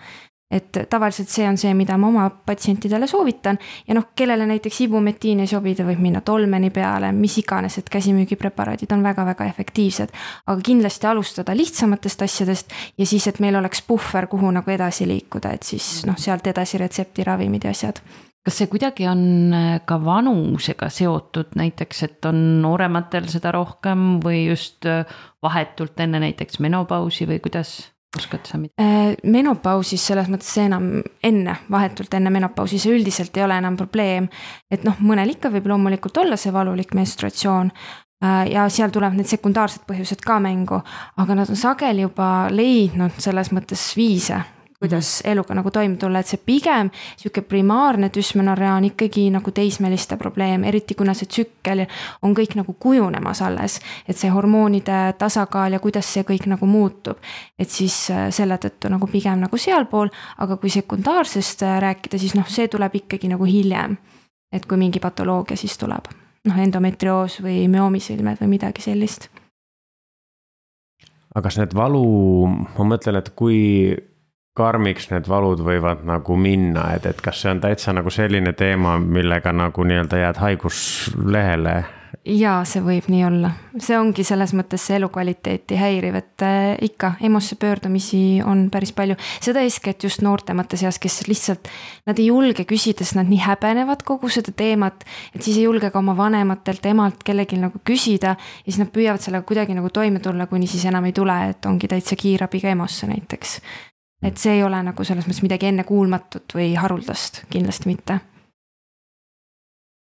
et 0.53 0.83
tavaliselt 0.91 1.31
see 1.33 1.47
on 1.49 1.57
see, 1.61 1.73
mida 1.77 1.97
ma 1.99 2.11
oma 2.11 2.27
patsientidele 2.47 3.07
soovitan. 3.11 3.59
Ja 3.89 3.97
noh, 3.97 4.11
kellele 4.17 4.47
näiteks 4.47 4.81
ibumetiin 4.87 5.41
ei 5.45 5.51
sobi, 5.51 5.75
ta 5.79 5.87
võib 5.89 6.03
minna 6.05 6.21
tolmeni 6.25 6.71
peale, 6.75 7.13
mis 7.17 7.39
iganes, 7.41 7.79
et 7.81 7.89
käsimüügipreparaadid 7.93 8.93
on 8.93 9.05
väga-väga 9.05 9.47
efektiivsed. 9.53 10.13
aga 10.47 10.61
kindlasti 10.65 11.07
alustada 11.07 11.57
lihtsamatest 11.57 12.23
asjadest 12.23 12.75
ja 12.99 13.07
siis, 13.07 13.27
et 13.27 13.41
meil 13.41 13.57
oleks 13.57 13.83
puhver, 13.87 14.27
kuhu 14.27 14.51
nagu 14.51 14.71
edasi 14.71 15.07
liikuda, 15.09 15.53
et 15.57 15.63
siis 15.63 16.05
noh, 16.07 16.19
sealt 16.19 16.47
edasi 16.47 16.79
retseptiravimid 16.79 17.65
ja 17.65 17.71
asjad. 17.71 18.03
Kas 18.43 18.57
see 18.59 18.67
kuidagi 18.67 19.07
on 19.07 19.55
äh, 19.55 19.77
ka 19.87 20.01
vanusega 20.03 20.89
seotud, 20.91 21.53
näiteks, 21.59 22.03
et 22.09 22.27
on 22.27 22.41
noorematel 22.65 23.29
seda 23.31 23.53
rohkem 23.55 24.17
või 24.25 24.49
just 24.49 24.89
äh, 24.91 25.07
vahetult 25.43 26.01
enne 26.03 26.19
näiteks 26.25 26.59
menopausi 26.65 27.29
või 27.31 27.39
kuidas, 27.45 27.77
oskad 28.19 28.47
sa 28.47 28.61
midagi? 28.61 28.77
Äh, 28.83 29.17
menopausis 29.25 30.07
selles 30.07 30.31
mõttes 30.33 30.53
enam 30.63 30.89
enne, 31.25 31.57
vahetult 31.73 32.15
enne 32.15 32.33
menopausi, 32.35 32.81
see 32.83 32.95
üldiselt 32.95 33.37
ei 33.37 33.45
ole 33.47 33.59
enam 33.63 33.77
probleem. 33.81 34.29
et 34.71 34.85
noh, 34.85 34.97
mõnel 35.01 35.35
ikka 35.35 35.53
võib 35.53 35.69
loomulikult 35.73 36.23
olla 36.25 36.37
see 36.37 36.53
valulik 36.53 36.95
menstruatsioon 36.95 37.73
äh, 37.73 38.47
ja 38.53 38.69
seal 38.69 38.91
tulevad 38.95 39.19
need 39.19 39.31
sekundaarsed 39.31 39.87
põhjused 39.89 40.25
ka 40.25 40.39
mängu, 40.41 40.83
aga 41.17 41.39
nad 41.39 41.51
on 41.51 41.61
sageli 41.61 42.07
juba 42.07 42.49
leidnud 42.51 43.21
selles 43.23 43.53
mõttes 43.53 43.93
viise 43.97 44.43
kuidas 44.83 45.23
eluga 45.25 45.55
nagu 45.55 45.71
toime 45.71 45.97
tulla, 45.97 46.19
et 46.19 46.27
see 46.27 46.41
pigem 46.43 46.91
sihuke 47.17 47.45
primaarne 47.47 48.09
düsmenorrea 48.15 48.75
on 48.81 48.89
ikkagi 48.89 49.29
nagu 49.31 49.55
teismeliste 49.55 50.17
probleem, 50.19 50.65
eriti 50.67 50.97
kuna 50.99 51.15
see 51.15 51.31
tsükkel 51.31 51.85
on 52.27 52.35
kõik 52.35 52.57
nagu 52.59 52.75
kujunemas 52.75 53.45
alles. 53.47 53.79
et 54.09 54.19
see 54.19 54.31
hormoonide 54.31 55.15
tasakaal 55.19 55.73
ja 55.73 55.81
kuidas 55.81 56.11
see 56.15 56.27
kõik 56.27 56.49
nagu 56.51 56.67
muutub. 56.67 57.19
et 57.59 57.71
siis 57.71 58.11
äh, 58.11 58.31
selle 58.31 58.59
tõttu 58.59 58.91
nagu 58.91 59.07
pigem 59.07 59.47
nagu 59.47 59.57
sealpool, 59.57 60.11
aga 60.39 60.57
kui 60.57 60.71
sekundaarsest 60.71 61.63
äh, 61.63 61.79
rääkida, 61.81 62.19
siis 62.19 62.35
noh, 62.35 62.49
see 62.49 62.69
tuleb 62.69 62.95
ikkagi 62.95 63.31
nagu 63.31 63.45
hiljem. 63.45 63.97
et 64.53 64.67
kui 64.67 64.77
mingi 64.77 65.01
patoloogia 65.01 65.57
siis 65.57 65.79
tuleb, 65.79 66.11
noh 66.45 66.59
endometrioos 66.59 67.39
või 67.41 67.69
müoomisõlmed 67.69 68.43
või 68.43 68.57
midagi 68.59 68.83
sellist. 68.83 69.29
aga 71.35 71.43
kas 71.47 71.59
need 71.63 71.75
valu, 71.75 72.49
ma 72.51 72.95
mõtlen, 72.97 73.23
et 73.23 73.31
kui 73.31 73.95
karmiks 74.57 75.09
need 75.13 75.29
valud 75.29 75.63
võivad 75.65 76.05
nagu 76.05 76.37
minna, 76.37 76.91
et, 76.97 77.09
et 77.09 77.25
kas 77.25 77.41
see 77.43 77.55
on 77.55 77.63
täitsa 77.63 77.95
nagu 77.97 78.13
selline 78.13 78.53
teema, 78.53 78.99
millega 79.01 79.53
nagu 79.57 79.89
nii-öelda 79.89 80.23
jääd 80.27 80.45
haiguslehele? 80.45 81.81
jaa, 82.29 82.61
see 82.69 82.83
võib 82.85 83.07
nii 83.11 83.23
olla, 83.27 83.51
see 83.83 83.97
ongi 83.99 84.23
selles 84.27 84.53
mõttes 84.55 84.85
see 84.87 84.99
elukvaliteeti 84.99 85.79
häiriv, 85.81 86.19
et 86.21 86.45
äh, 86.45 86.75
ikka 86.85 87.15
EMO-sse 87.25 87.57
pöördumisi 87.59 88.43
on 88.47 88.67
päris 88.71 88.93
palju. 88.95 89.17
seda 89.43 89.63
eeskätt 89.65 90.05
just 90.05 90.23
noortemate 90.23 90.77
seas, 90.77 91.01
kes 91.03 91.23
lihtsalt, 91.27 91.71
nad 92.07 92.21
ei 92.21 92.29
julge 92.29 92.67
küsida, 92.69 93.03
sest 93.03 93.17
nad 93.19 93.31
nii 93.33 93.41
häbenevad 93.43 94.05
kogu 94.07 94.29
seda 94.31 94.53
teemat. 94.55 95.07
et 95.35 95.43
siis 95.43 95.57
ei 95.57 95.65
julge 95.65 95.91
ka 95.91 95.99
oma 95.99 96.17
vanematelt, 96.17 96.87
emalt, 96.87 97.25
kellelgi 97.25 97.59
nagu 97.59 97.81
küsida 97.81 98.37
ja 98.37 98.69
siis 98.69 98.79
nad 98.85 98.93
püüavad 98.93 99.25
sellega 99.25 99.49
kuidagi 99.49 99.75
nagu 99.75 99.91
toime 99.91 100.21
tulla, 100.21 100.47
kuni 100.47 100.69
siis 100.71 100.85
enam 100.93 101.09
ei 101.09 101.17
tule, 101.17 101.39
et 101.51 101.67
ongi 101.67 101.89
täitsa 101.89 102.17
kiirabiga 102.21 102.77
EMO-sse 102.77 103.09
näiteks 103.11 103.59
et 104.23 104.37
see 104.39 104.57
ei 104.57 104.63
ole 104.65 104.83
nagu 104.83 105.05
selles 105.05 105.27
mõttes 105.27 105.43
midagi 105.45 105.71
ennekuulmatut 105.71 106.55
või 106.57 106.73
haruldast, 106.79 107.45
kindlasti 107.51 107.91
mitte. 107.91 108.21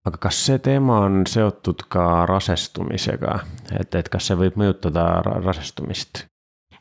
aga 0.05 0.17
kas 0.17 0.39
see 0.47 0.57
teema 0.59 1.03
on 1.05 1.23
seotud 1.29 1.85
ka 1.89 2.25
rasestumisega, 2.25 3.39
et, 3.79 3.95
et 3.95 4.09
kas 4.09 4.27
see 4.27 4.37
võib 4.37 4.57
mõjutada 4.57 5.21
rasestumist? 5.23 6.25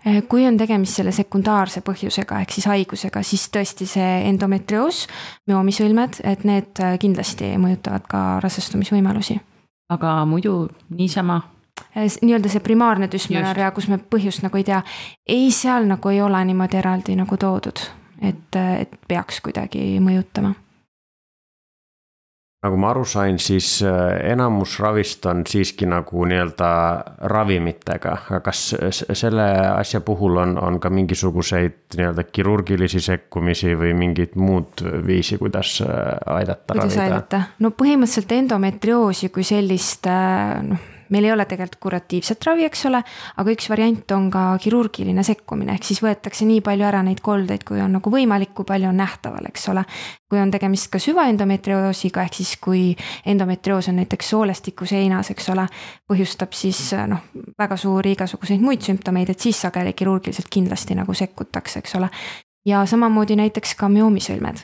Eh, 0.00 0.22
kui 0.28 0.46
on 0.48 0.56
tegemist 0.56 0.96
selle 0.96 1.12
sekundaarse 1.12 1.82
põhjusega 1.84 2.40
ehk 2.40 2.54
siis 2.56 2.66
haigusega, 2.70 3.20
siis 3.22 3.50
tõesti 3.52 3.84
see 3.86 4.10
endometrioos, 4.30 5.04
müoomisõlmed, 5.50 6.22
et 6.24 6.46
need 6.48 6.80
kindlasti 7.00 7.52
mõjutavad 7.60 8.08
ka 8.08 8.24
rasestumisvõimalusi. 8.40 9.40
aga 9.90 10.24
muidu 10.24 10.70
niisama 10.96 11.40
nii-öelda 11.96 12.52
see 12.52 12.64
primaarne 12.64 13.10
düsmenorrea, 13.12 13.70
kus 13.76 13.88
me 13.90 13.98
põhjust 13.98 14.44
nagu 14.46 14.60
ei 14.60 14.66
tea, 14.66 14.82
ei, 15.28 15.50
seal 15.54 15.88
nagu 15.90 16.12
ei 16.12 16.22
ole 16.22 16.44
niimoodi 16.50 16.80
eraldi 16.80 17.16
nagu 17.18 17.36
toodud, 17.40 17.84
et, 18.22 18.56
et 18.56 18.98
peaks 19.08 19.40
kuidagi 19.44 19.84
mõjutama. 20.02 20.54
Nagu 22.60 22.76
ma 22.76 22.90
aru 22.92 23.06
sain, 23.08 23.38
siis 23.40 23.78
äh, 23.88 24.18
enamus 24.34 24.74
ravist 24.82 25.24
on 25.30 25.46
siiski 25.48 25.86
nagu 25.88 26.26
nii-öelda 26.28 26.66
ravimitega, 27.32 28.12
aga 28.18 28.40
kas 28.44 28.74
selle 28.92 29.46
asja 29.70 30.02
puhul 30.04 30.36
on, 30.42 30.52
on 30.60 30.76
ka 30.76 30.90
mingisuguseid 30.92 31.96
nii-öelda 31.96 32.26
kirurgilisi 32.28 33.00
sekkumisi 33.00 33.72
või 33.80 33.94
mingit 33.96 34.36
muud 34.36 34.84
viisi, 35.06 35.40
kuidas 35.40 35.78
äh, 35.86 35.88
aidata 36.36 36.76
kuidas 36.76 36.98
ravida? 37.00 37.06
aidata, 37.06 37.42
no 37.64 37.72
põhimõtteliselt 37.72 38.36
endometrioosi 38.42 39.32
kui 39.32 39.48
sellist 39.54 40.12
äh, 40.12 40.58
noh 40.68 40.89
meil 41.10 41.26
ei 41.26 41.32
ole 41.32 41.44
tegelikult 41.48 41.80
kuratiivset 41.80 42.44
ravi, 42.46 42.64
eks 42.68 42.86
ole, 42.88 43.02
aga 43.42 43.54
üks 43.54 43.68
variant 43.70 44.14
on 44.16 44.28
ka 44.32 44.44
kirurgiline 44.62 45.24
sekkumine, 45.26 45.76
ehk 45.76 45.88
siis 45.90 46.02
võetakse 46.04 46.46
nii 46.48 46.62
palju 46.66 46.86
ära 46.86 47.02
neid 47.06 47.22
koldeid, 47.24 47.64
kui 47.68 47.82
on 47.82 47.98
nagu 47.98 48.12
võimalik, 48.12 48.54
kui 48.56 48.68
palju 48.68 48.90
on 48.90 49.00
nähtaval, 49.00 49.50
eks 49.50 49.68
ole. 49.72 49.84
kui 50.30 50.38
on 50.38 50.50
tegemist 50.50 50.86
ka 50.92 51.00
süvaendometrioosiga, 51.02 52.22
ehk 52.22 52.36
siis 52.38 52.52
kui 52.62 52.82
endometrioos 53.26 53.88
on 53.90 53.96
näiteks 53.98 54.28
soolestiku 54.30 54.86
seinas, 54.86 55.32
eks 55.34 55.48
ole, 55.50 55.66
põhjustab 56.06 56.54
siis 56.54 56.92
noh, 57.10 57.24
väga 57.58 57.76
suuri 57.76 58.14
igasuguseid 58.14 58.62
muid 58.62 58.86
sümptomeid, 58.86 59.34
et 59.34 59.40
siis 59.40 59.58
sageli 59.60 59.92
kirurgiliselt 59.92 60.46
kindlasti 60.50 60.94
nagu 60.94 61.14
sekkutakse, 61.14 61.82
eks 61.82 61.98
ole. 61.98 62.10
ja 62.66 62.84
samamoodi 62.86 63.36
näiteks 63.40 63.74
ka 63.74 63.88
müoomisõlmed 63.88 64.62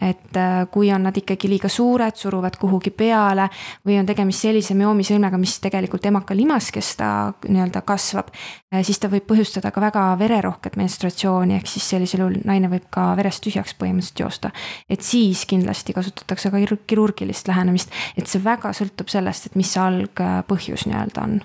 et 0.00 0.36
äh, 0.36 0.66
kui 0.72 0.90
on 0.92 1.02
nad 1.04 1.16
ikkagi 1.16 1.48
liiga 1.50 1.68
suured, 1.68 2.16
suruvad 2.16 2.56
kuhugi 2.60 2.90
peale 2.90 3.48
või 3.86 3.98
on 4.00 4.08
tegemist 4.08 4.46
sellise 4.46 4.74
müoomisõlmega, 4.78 5.38
mis 5.40 5.58
tegelikult 5.60 6.06
emaka 6.08 6.36
limaskesta 6.36 7.10
nii-öelda 7.48 7.84
kasvab, 7.86 8.32
äh, 8.72 8.82
siis 8.86 8.98
ta 9.00 9.10
võib 9.12 9.28
põhjustada 9.28 9.72
ka 9.74 9.84
väga 9.84 10.06
vererohket 10.20 10.78
menstratsiooni, 10.80 11.58
ehk 11.60 11.70
siis 11.70 11.88
sellisel 11.94 12.24
juhul 12.24 12.40
naine 12.48 12.72
võib 12.72 12.88
ka 12.90 13.10
verest 13.20 13.44
tühjaks 13.44 13.76
põhimõtteliselt 13.78 14.24
joosta. 14.24 14.50
et 14.88 15.02
siis 15.02 15.44
kindlasti 15.46 15.92
kasutatakse 15.92 16.50
ka 16.50 16.64
kirurgilist 16.86 17.48
lähenemist, 17.48 17.92
et 18.16 18.26
see 18.26 18.44
väga 18.44 18.72
sõltub 18.76 19.08
sellest, 19.08 19.46
et 19.46 19.56
mis 19.56 19.72
see 19.72 19.82
algpõhjus 19.82 20.86
nii-öelda 20.88 21.26
on 21.26 21.40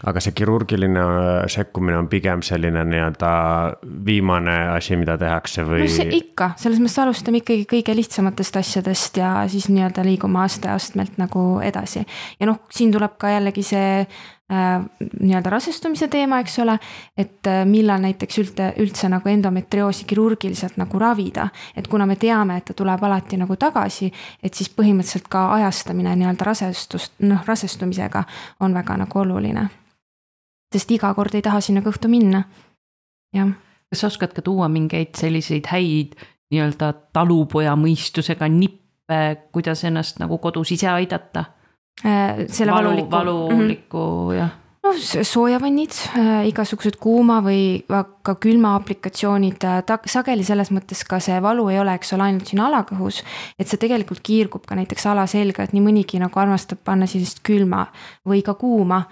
aga 0.00 0.20
see 0.22 0.32
kirurgiline 0.36 1.00
äh, 1.02 1.44
sekkumine 1.50 1.98
on 2.00 2.08
pigem 2.08 2.42
selline 2.46 2.84
nii-öelda 2.88 3.30
viimane 4.06 4.56
asi, 4.76 4.96
mida 4.96 5.18
tehakse 5.20 5.64
või? 5.68 5.84
no 5.84 5.92
see 5.92 6.08
ikka, 6.16 6.54
selles 6.60 6.80
mõttes 6.80 7.00
alustame 7.02 7.42
ikkagi 7.42 7.66
kõige 7.68 7.96
lihtsamatest 7.98 8.60
asjadest 8.62 9.20
ja 9.20 9.34
siis 9.52 9.68
nii-öelda 9.68 10.04
liigume 10.06 10.40
aste-astmelt 10.46 11.20
nagu 11.20 11.44
edasi. 11.64 12.04
ja 12.40 12.48
noh, 12.48 12.62
siin 12.72 12.92
tuleb 12.94 13.18
ka 13.20 13.34
jällegi 13.34 13.64
see 13.66 13.90
äh, 14.00 14.70
nii-öelda 15.20 15.52
rasestumise 15.52 16.08
teema, 16.08 16.38
eks 16.40 16.56
ole, 16.64 16.78
et 17.20 17.50
äh, 17.50 17.60
millal 17.68 18.00
näiteks 18.00 18.40
üldse, 18.40 18.70
üldse 18.80 19.10
nagu 19.12 19.28
endometrioosi 19.28 20.08
kirurgiliselt 20.08 20.80
nagu 20.80 21.02
ravida. 21.02 21.50
et 21.76 21.90
kuna 21.92 22.08
me 22.08 22.16
teame, 22.16 22.56
et 22.56 22.70
ta 22.70 22.78
tuleb 22.78 23.04
alati 23.04 23.36
nagu 23.42 23.58
tagasi, 23.60 24.08
et 24.42 24.54
siis 24.54 24.72
põhimõtteliselt 24.72 25.28
ka 25.28 25.50
ajastamine 25.58 26.16
nii-öelda 26.22 26.48
rasestust, 26.48 27.18
noh 27.20 27.44
rasestumisega 27.44 28.24
on 28.64 28.80
väga 28.80 28.96
nagu 29.04 29.22
oluline 29.26 29.68
sest 30.72 30.90
iga 30.90 31.12
kord 31.14 31.34
ei 31.34 31.42
taha 31.42 31.60
sinna 31.64 31.82
kõhtu 31.84 32.10
minna, 32.10 32.44
jah. 33.34 33.54
kas 33.90 34.04
sa 34.04 34.10
oskad 34.10 34.34
ka 34.36 34.44
tuua 34.46 34.68
mingeid 34.72 35.16
selliseid 35.18 35.66
häid 35.72 36.14
nii-öelda 36.50 36.92
talupoja 37.14 37.76
mõistusega 37.78 38.48
nippe, 38.50 39.20
kuidas 39.54 39.84
ennast 39.86 40.18
nagu 40.22 40.38
kodus 40.38 40.72
ise 40.74 40.90
aidata 40.90 41.44
äh,? 42.04 42.46
selle 42.48 42.72
valu, 42.72 42.90
valuliku. 43.10 43.10
valuliku 43.10 43.98
mm 43.98 44.30
-hmm. 44.30 44.38
jah 44.38 44.56
noh, 44.84 44.96
soojavannid 45.22 45.94
äh,, 46.16 46.48
igasugused 46.50 46.96
kuuma 47.00 47.40
või 47.44 47.82
ka 47.88 48.34
külma 48.40 48.74
aplikatsioonid 48.78 49.64
äh,, 49.64 49.80
ta 49.86 49.98
sageli 50.06 50.44
selles 50.46 50.72
mõttes 50.74 51.02
ka 51.08 51.20
see 51.22 51.40
valu 51.42 51.68
ei 51.72 51.80
ole, 51.80 51.94
eks 51.98 52.14
ole, 52.16 52.28
ainult 52.28 52.50
siin 52.50 52.62
alakõhus. 52.64 53.22
et 53.58 53.68
see 53.68 53.80
tegelikult 53.80 54.22
kiirgub 54.26 54.66
ka 54.66 54.78
näiteks 54.78 55.06
alaselga, 55.06 55.64
et 55.64 55.72
nii 55.76 55.84
mõnigi 55.84 56.22
nagu 56.22 56.40
armastab 56.40 56.82
panna 56.84 57.06
sellist 57.10 57.44
külma 57.46 57.86
või 58.28 58.42
ka 58.46 58.54
kuuma 58.54 59.04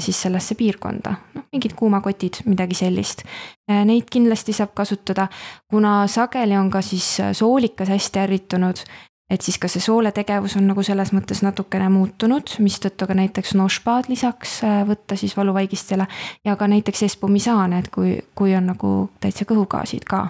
siis 0.00 0.22
sellesse 0.22 0.54
piirkonda, 0.56 1.10
noh 1.34 1.46
mingid 1.56 1.74
kuumakotid, 1.76 2.42
midagi 2.46 2.76
sellist. 2.76 3.24
Äh, 3.70 3.84
neid 3.88 4.10
kindlasti 4.12 4.54
saab 4.56 4.74
kasutada, 4.76 5.28
kuna 5.70 6.04
sageli 6.10 6.56
on 6.58 6.70
ka 6.70 6.82
siis 6.84 7.18
äh, 7.20 7.32
soolikas 7.36 7.92
hästi 7.92 8.24
ärritunud 8.26 8.86
et 9.30 9.42
siis 9.42 9.56
ka 9.58 9.66
see 9.66 9.82
sooletegevus 9.82 10.54
on 10.54 10.68
nagu 10.70 10.84
selles 10.86 11.10
mõttes 11.10 11.40
natukene 11.42 11.88
muutunud, 11.90 12.52
mistõttu 12.62 13.08
ka 13.10 13.14
näiteks 13.18 13.56
nošpaad 13.58 14.10
lisaks 14.12 14.60
äh, 14.64 14.82
võtta 14.86 15.18
siis 15.18 15.34
valuvaigistele 15.36 16.06
ja 16.46 16.56
ka 16.56 16.68
näiteks 16.70 17.02
espumisaane, 17.08 17.82
et 17.82 17.90
kui, 17.94 18.20
kui 18.34 18.54
on 18.54 18.70
nagu 18.70 18.96
täitsa 19.20 19.48
kõhugaasid 19.48 20.06
ka, 20.06 20.28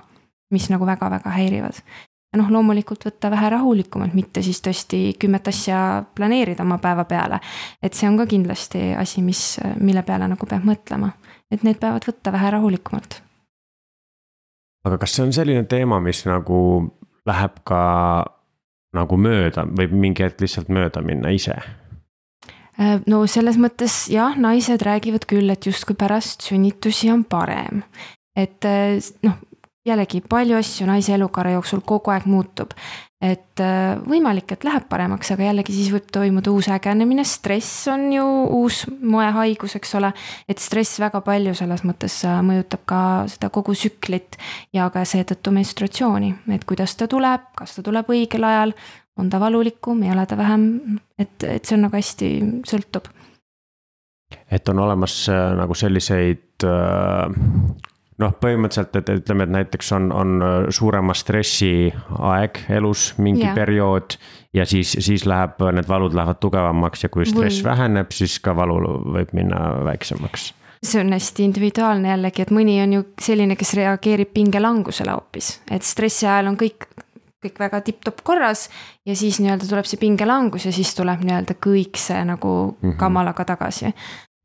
mis 0.55 0.71
nagu 0.73 0.87
väga-väga 0.89 1.35
häirivad. 1.37 1.83
Ja 2.37 2.43
noh, 2.43 2.51
loomulikult 2.53 3.07
võtta 3.09 3.31
vähe 3.33 3.51
rahulikumalt, 3.57 4.15
mitte 4.15 4.43
siis 4.45 4.61
tõesti 4.65 5.01
kümmet 5.19 5.49
asja 5.49 5.79
planeerida 6.15 6.65
oma 6.67 6.79
päeva 6.83 7.07
peale. 7.09 7.41
et 7.83 7.95
see 7.95 8.09
on 8.09 8.19
ka 8.21 8.27
kindlasti 8.27 8.93
asi, 8.99 9.23
mis, 9.23 9.59
mille 9.81 10.03
peale 10.03 10.29
nagu 10.29 10.47
peab 10.47 10.65
mõtlema, 10.65 11.15
et 11.51 11.65
need 11.65 11.81
peavad 11.81 12.05
võtta 12.05 12.33
vähe 12.33 12.51
rahulikumalt. 12.51 13.23
aga 14.85 14.99
kas 14.99 15.17
see 15.17 15.25
on 15.25 15.33
selline 15.33 15.65
teema, 15.65 16.01
mis 16.01 16.25
nagu 16.27 16.61
läheb 17.27 17.63
ka 17.65 17.81
nagu 18.97 19.17
mööda, 19.17 19.67
võib 19.67 19.93
mingi 19.93 20.25
hetk 20.25 20.41
lihtsalt 20.41 20.69
mööda 20.69 21.03
minna 21.05 21.33
ise? 21.35 21.57
Äh, 22.77 23.01
no 23.07 23.25
selles 23.27 23.57
mõttes 23.61 24.07
jah, 24.13 24.37
naised 24.37 24.85
räägivad 24.85 25.25
küll, 25.29 25.51
et 25.51 25.67
justkui 25.67 25.97
pärast 25.97 26.45
sünnitusi 26.45 27.11
on 27.13 27.25
parem. 27.25 27.83
et 28.37 28.65
äh, 28.65 29.01
noh, 29.25 29.41
jällegi 29.87 30.23
palju 30.29 30.57
asju 30.59 30.87
naise 30.87 31.15
elukaare 31.15 31.53
jooksul 31.57 31.85
kogu 31.87 32.11
aeg 32.11 32.27
muutub 32.27 32.75
et 33.23 33.61
äh, 33.65 33.97
võimalik, 34.05 34.51
et 34.53 34.65
läheb 34.67 34.85
paremaks, 34.91 35.31
aga 35.33 35.47
jällegi 35.47 35.73
siis 35.73 35.89
võib 35.93 36.11
toimuda 36.13 36.53
uus 36.53 36.69
ägenemine, 36.73 37.25
stress 37.25 37.87
on 37.89 38.11
ju 38.13 38.25
uus 38.59 38.83
moehaigus, 39.01 39.77
eks 39.79 39.95
ole. 39.97 40.13
et 40.49 40.61
stress 40.61 41.01
väga 41.01 41.23
palju 41.25 41.55
selles 41.57 41.85
mõttes 41.89 42.19
äh, 42.29 42.43
mõjutab 42.45 42.85
ka 42.89 43.01
seda 43.33 43.49
kogu 43.55 43.73
tsüklit 43.77 44.37
ja 44.77 44.91
ka 44.93 45.07
seetõttu 45.09 45.55
menstruatsiooni, 45.57 46.35
et 46.53 46.69
kuidas 46.69 46.97
ta 46.97 47.09
tuleb, 47.09 47.49
kas 47.57 47.79
ta 47.79 47.87
tuleb 47.87 48.13
õigel 48.13 48.45
ajal, 48.45 48.77
on 49.17 49.33
ta 49.33 49.41
valulikum, 49.41 50.03
ei 50.05 50.13
ole 50.13 50.27
ta 50.29 50.37
vähem, 50.37 50.69
et, 51.19 51.41
et 51.41 51.65
see 51.65 51.79
on 51.79 51.87
nagu 51.89 51.97
hästi 51.97 52.31
sõltub. 52.69 53.09
et 54.51 54.69
on 54.69 54.85
olemas 54.85 55.23
äh, 55.33 55.55
nagu 55.57 55.75
selliseid 55.75 56.69
noh, 58.23 58.35
põhimõtteliselt, 58.41 58.97
et 59.01 59.13
ütleme, 59.19 59.47
et 59.47 59.55
näiteks 59.59 59.93
on, 59.97 60.11
on 60.15 60.35
äh, 60.43 60.57
suurema 60.75 61.15
stressi 61.17 61.93
aeg 62.19 62.63
elus 62.73 63.11
mingi 63.23 63.45
yeah. 63.45 63.57
periood. 63.57 64.19
ja 64.57 64.65
siis, 64.67 64.97
siis 65.05 65.27
läheb, 65.29 65.61
need 65.77 65.89
valud 65.89 66.15
lähevad 66.17 66.41
tugevamaks 66.41 67.05
ja 67.05 67.13
kui 67.13 67.27
stress 67.29 67.61
või... 67.61 67.71
väheneb, 67.71 68.15
siis 68.17 68.39
ka 68.41 68.57
valu 68.57 68.79
võib 69.17 69.35
minna 69.37 69.69
väiksemaks 69.85 70.53
see 70.87 71.01
on 71.01 71.11
hästi 71.13 71.43
individuaalne 71.49 72.13
jällegi, 72.13 72.45
et 72.45 72.53
mõni 72.55 72.77
on 72.83 72.93
ju 72.95 73.05
selline, 73.21 73.57
kes 73.59 73.73
reageerib 73.79 74.31
pingelangusele 74.37 75.15
hoopis, 75.17 75.57
et 75.73 75.83
stressi 75.83 76.29
ajal 76.29 76.53
on 76.53 76.59
kõik, 76.61 76.87
kõik 77.43 77.59
väga 77.59 77.81
tipp-topp 77.89 78.23
korras. 78.23 78.69
ja 79.07 79.17
siis 79.17 79.41
nii-öelda 79.41 79.67
tuleb 79.67 79.89
see 79.89 79.99
pingelangus 79.99 80.69
ja 80.69 80.73
siis 80.73 80.95
tuleb 80.95 81.25
nii-öelda 81.27 81.57
kõik 81.59 81.99
see 81.99 82.23
nagu 82.25 82.53
mm 82.71 82.77
-hmm. 82.91 82.97
kamalaga 83.01 83.45
tagasi. 83.45 83.95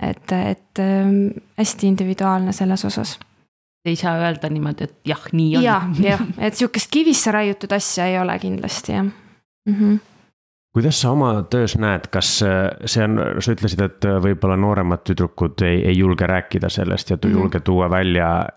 et, 0.01 0.32
et 0.32 0.80
ähm, 0.80 1.28
hästi 1.58 1.88
individuaalne 1.88 2.54
selles 2.54 2.86
osas 2.86 3.20
ei 3.86 3.96
saa 3.96 4.18
öelda 4.22 4.50
niimoodi, 4.50 4.84
et 4.84 4.96
jah, 5.14 5.26
nii 5.32 5.58
on. 5.58 5.64
jah, 5.64 5.90
jah, 6.12 6.24
et 6.38 6.58
sihukest 6.58 6.92
kivisse 6.92 7.32
raiutud 7.32 7.72
asja 7.78 8.08
ei 8.12 8.20
ole 8.20 8.40
kindlasti 8.40 8.98
jah 8.98 9.06
mm. 9.06 9.76
-hmm 9.76 10.00
kuidas 10.74 11.02
sa 11.02 11.12
oma 11.12 11.44
töös 11.52 11.76
näed, 11.76 12.08
kas 12.12 12.30
see 12.40 13.04
on, 13.04 13.20
sa 13.44 13.52
ütlesid, 13.52 13.82
et 13.84 14.06
võib-olla 14.24 14.56
nooremad 14.56 15.04
tüdrukud 15.04 15.64
ei, 15.68 15.82
ei 15.92 15.98
julge 15.98 16.28
rääkida 16.28 16.70
sellest 16.72 17.10
ja 17.10 17.18
ei 17.18 17.28
mm 17.28 17.34
-hmm. 17.34 17.40
julge 17.40 17.60
tuua 17.60 17.90
välja, 17.90 18.48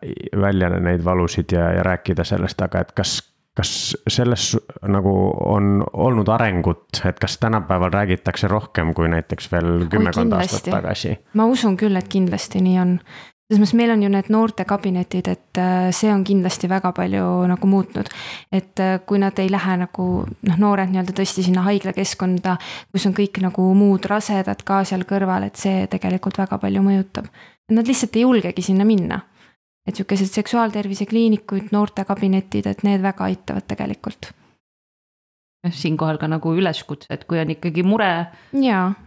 välja 0.41 0.69
neid 0.71 1.05
valusid 1.05 1.53
ja, 1.53 1.73
ja 1.73 1.83
rääkida 1.83 2.25
sellest, 2.25 2.63
aga 2.63 2.81
et 2.81 2.93
kas, 2.93 3.17
kas 3.57 3.97
selles 4.09 4.57
nagu 4.87 5.35
on 5.45 5.85
olnud 5.93 6.29
arengut, 6.29 7.03
et 7.05 7.19
kas 7.19 7.39
tänapäeval 7.39 7.91
räägitakse 7.91 8.49
rohkem 8.49 8.95
kui 8.95 9.09
näiteks 9.09 9.53
veel 9.53 9.87
kümmekond 9.91 10.33
aastat 10.33 10.71
tagasi? 10.71 11.19
ma 11.33 11.47
usun 11.47 11.77
küll, 11.77 11.97
et 11.97 12.09
kindlasti 12.09 12.61
nii 12.61 12.79
on 12.79 12.99
selles 13.45 13.61
mõttes 13.61 13.77
meil 13.77 13.93
on 13.93 14.03
ju 14.03 14.09
need 14.09 14.29
noortekabinetid, 14.33 15.29
et 15.29 15.59
äh, 15.61 15.89
see 15.93 16.09
on 16.13 16.23
kindlasti 16.25 16.69
väga 16.71 16.95
palju 16.97 17.25
nagu 17.51 17.69
muutnud. 17.69 18.09
et 18.53 18.81
äh, 18.81 19.01
kui 19.07 19.19
nad 19.21 19.39
ei 19.39 19.51
lähe 19.53 19.77
nagu 19.85 20.07
noh, 20.25 20.59
noored 20.59 20.89
nii-öelda 20.93 21.13
tõesti 21.13 21.45
sinna 21.45 21.65
haiglakeskkonda, 21.67 22.57
kus 22.93 23.07
on 23.07 23.17
kõik 23.17 23.43
nagu 23.45 23.67
muud 23.77 24.09
rasedad 24.09 24.65
ka 24.65 24.83
seal 24.89 25.05
kõrval, 25.05 25.45
et 25.45 25.61
see 25.61 25.85
tegelikult 25.93 26.39
väga 26.41 26.59
palju 26.59 26.85
mõjutab. 26.85 27.29
Nad 27.71 27.89
lihtsalt 27.89 28.17
ei 28.17 28.25
julgegi 28.25 28.63
sinna 28.63 28.85
minna. 28.85 29.21
et 29.85 29.99
sihukesed 29.99 30.33
seksuaaltervise 30.33 31.05
kliinikud, 31.05 31.67
noortekabinetid, 31.69 32.67
et 32.67 32.83
need 32.89 33.03
väga 33.05 33.27
aitavad 33.29 33.67
tegelikult 33.69 34.31
siinkohal 35.71 36.19
ka 36.21 36.29
nagu 36.29 36.55
üleskutse, 36.57 37.09
et 37.15 37.25
kui 37.29 37.39
on 37.41 37.53
ikkagi 37.55 37.85
mure, 37.87 38.27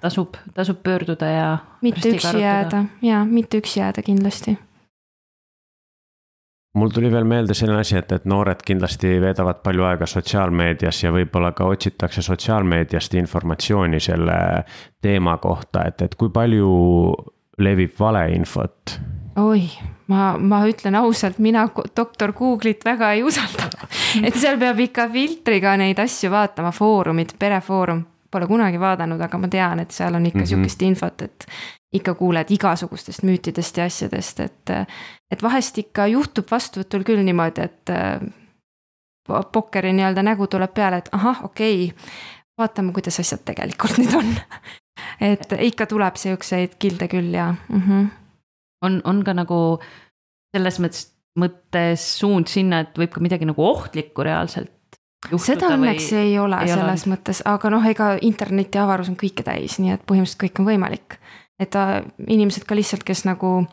tasub, 0.01 0.37
tasub 0.53 0.79
pöörduda 0.83 1.31
ja. 1.31 1.49
mitte 1.81 2.09
üksi 2.09 2.41
jääda 2.41 2.85
ja 3.01 3.25
mitte 3.25 3.61
üksi 3.61 3.79
jääda 3.79 4.01
kindlasti. 4.01 4.57
mul 6.77 6.89
tuli 6.93 7.11
veel 7.11 7.25
meelde 7.25 7.53
selline 7.57 7.81
asi, 7.81 7.97
et, 7.97 8.11
et 8.11 8.25
noored 8.25 8.61
kindlasti 8.65 9.15
veedavad 9.21 9.63
palju 9.65 9.83
aega 9.83 10.05
sotsiaalmeedias 10.05 11.03
ja 11.03 11.11
võib-olla 11.11 11.51
ka 11.57 11.65
otsitakse 11.65 12.21
sotsiaalmeediast 12.21 13.13
informatsiooni 13.17 13.99
selle 13.99 14.37
teema 15.01 15.37
kohta, 15.41 15.87
et, 15.89 16.01
et 16.01 16.15
kui 16.15 16.29
palju 16.29 16.69
levib 17.57 17.97
valeinfot 17.99 18.99
oi, 19.41 19.63
ma, 20.07 20.37
ma 20.39 20.61
ütlen 20.67 20.95
ausalt, 20.95 21.39
mina 21.43 21.67
doktor 21.95 22.33
Google'it 22.33 22.85
väga 22.85 23.11
ei 23.15 23.23
usalda. 23.23 23.69
et 24.27 24.35
seal 24.35 24.59
peab 24.59 24.79
ikka 24.79 25.07
filtriga 25.13 25.75
neid 25.79 25.99
asju 25.99 26.31
vaatama, 26.31 26.71
Foorumid, 26.75 27.35
perefoorum, 27.39 28.03
pole 28.31 28.47
kunagi 28.47 28.79
vaadanud, 28.79 29.21
aga 29.21 29.41
ma 29.41 29.49
tean, 29.51 29.83
et 29.83 29.91
seal 29.91 30.15
on 30.15 30.25
ikka 30.25 30.39
mm 30.39 30.43
-hmm. 30.43 30.49
sihukest 30.49 30.81
infot, 30.81 31.21
et 31.21 31.45
ikka 31.93 32.13
kuuled 32.13 32.51
igasugustest 32.51 33.23
müütidest 33.23 33.77
ja 33.77 33.85
asjadest, 33.85 34.39
et, 34.39 34.69
et 35.31 35.43
vahest 35.43 35.77
ikka 35.77 36.07
juhtub 36.07 36.51
vastuvõtul 36.51 37.03
küll 37.03 37.23
niimoodi, 37.23 37.61
et 37.61 37.91
pokkeri 39.51 39.93
nii-öelda 39.93 40.23
nägu 40.23 40.47
tuleb 40.47 40.73
peale, 40.73 40.97
et 40.97 41.09
ahah, 41.11 41.45
okei 41.45 41.85
okay,, 41.85 42.05
vaatame, 42.57 42.91
kuidas 42.91 43.19
asjad 43.19 43.43
tegelikult 43.45 43.97
nüüd 43.97 44.13
on 44.15 44.35
et 45.31 45.53
ikka 45.59 45.85
tuleb 45.85 46.15
siukseid 46.15 46.75
kilde 46.79 47.07
küll 47.07 47.33
ja 47.33 47.53
mm. 47.69 47.81
-hmm 47.81 48.26
on, 48.85 49.01
on 49.05 49.23
ka 49.25 49.33
nagu 49.37 49.59
selles 50.55 50.79
mõttes, 50.81 51.05
mõttes 51.37 52.07
suund 52.19 52.49
sinna, 52.51 52.81
et 52.85 52.97
võib 52.97 53.13
ka 53.13 53.23
midagi 53.23 53.47
nagu 53.49 53.63
ohtlikku 53.65 54.25
reaalselt 54.25 54.73
seda 55.41 55.71
õnneks 55.73 56.11
ei 56.17 56.37
ole 56.39 56.59
ei 56.63 56.71
selles 56.71 57.05
ole. 57.05 57.15
mõttes, 57.15 57.41
aga 57.45 57.71
noh, 57.73 57.85
ega 57.89 58.13
interneti 58.25 58.79
avarus 58.81 59.09
on 59.11 59.17
kõike 59.19 59.45
täis, 59.45 59.79
nii 59.81 59.95
et 59.95 60.03
põhimõtteliselt 60.07 60.43
kõik 60.43 60.61
on 60.61 60.69
võimalik. 60.69 61.17
et 61.59 61.69
ta, 61.73 62.03
inimesed 62.27 62.67
ka 62.69 62.75
lihtsalt, 62.77 63.03
kes 63.03 63.25
nagu 63.25 63.67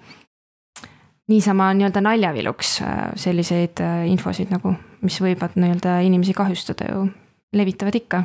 niisama 1.29 1.71
nii-öelda 1.77 2.01
naljaviluks 2.05 2.79
äh, 2.83 3.03
selliseid 3.17 3.81
äh, 3.81 4.07
infosid 4.13 4.53
nagu, 4.53 4.75
mis 5.05 5.21
võivad 5.21 5.57
nii-öelda 5.57 6.01
inimesi 6.05 6.35
kahjustada 6.37 6.89
ju, 6.91 7.09
levitavad 7.53 7.95
ikka. 7.95 8.25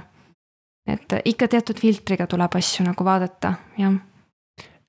et 0.88 1.20
ikka 1.26 1.48
teatud 1.48 1.80
filtriga 1.80 2.28
tuleb 2.28 2.56
asju 2.56 2.88
nagu 2.88 3.06
vaadata, 3.06 3.54
jah 3.78 4.00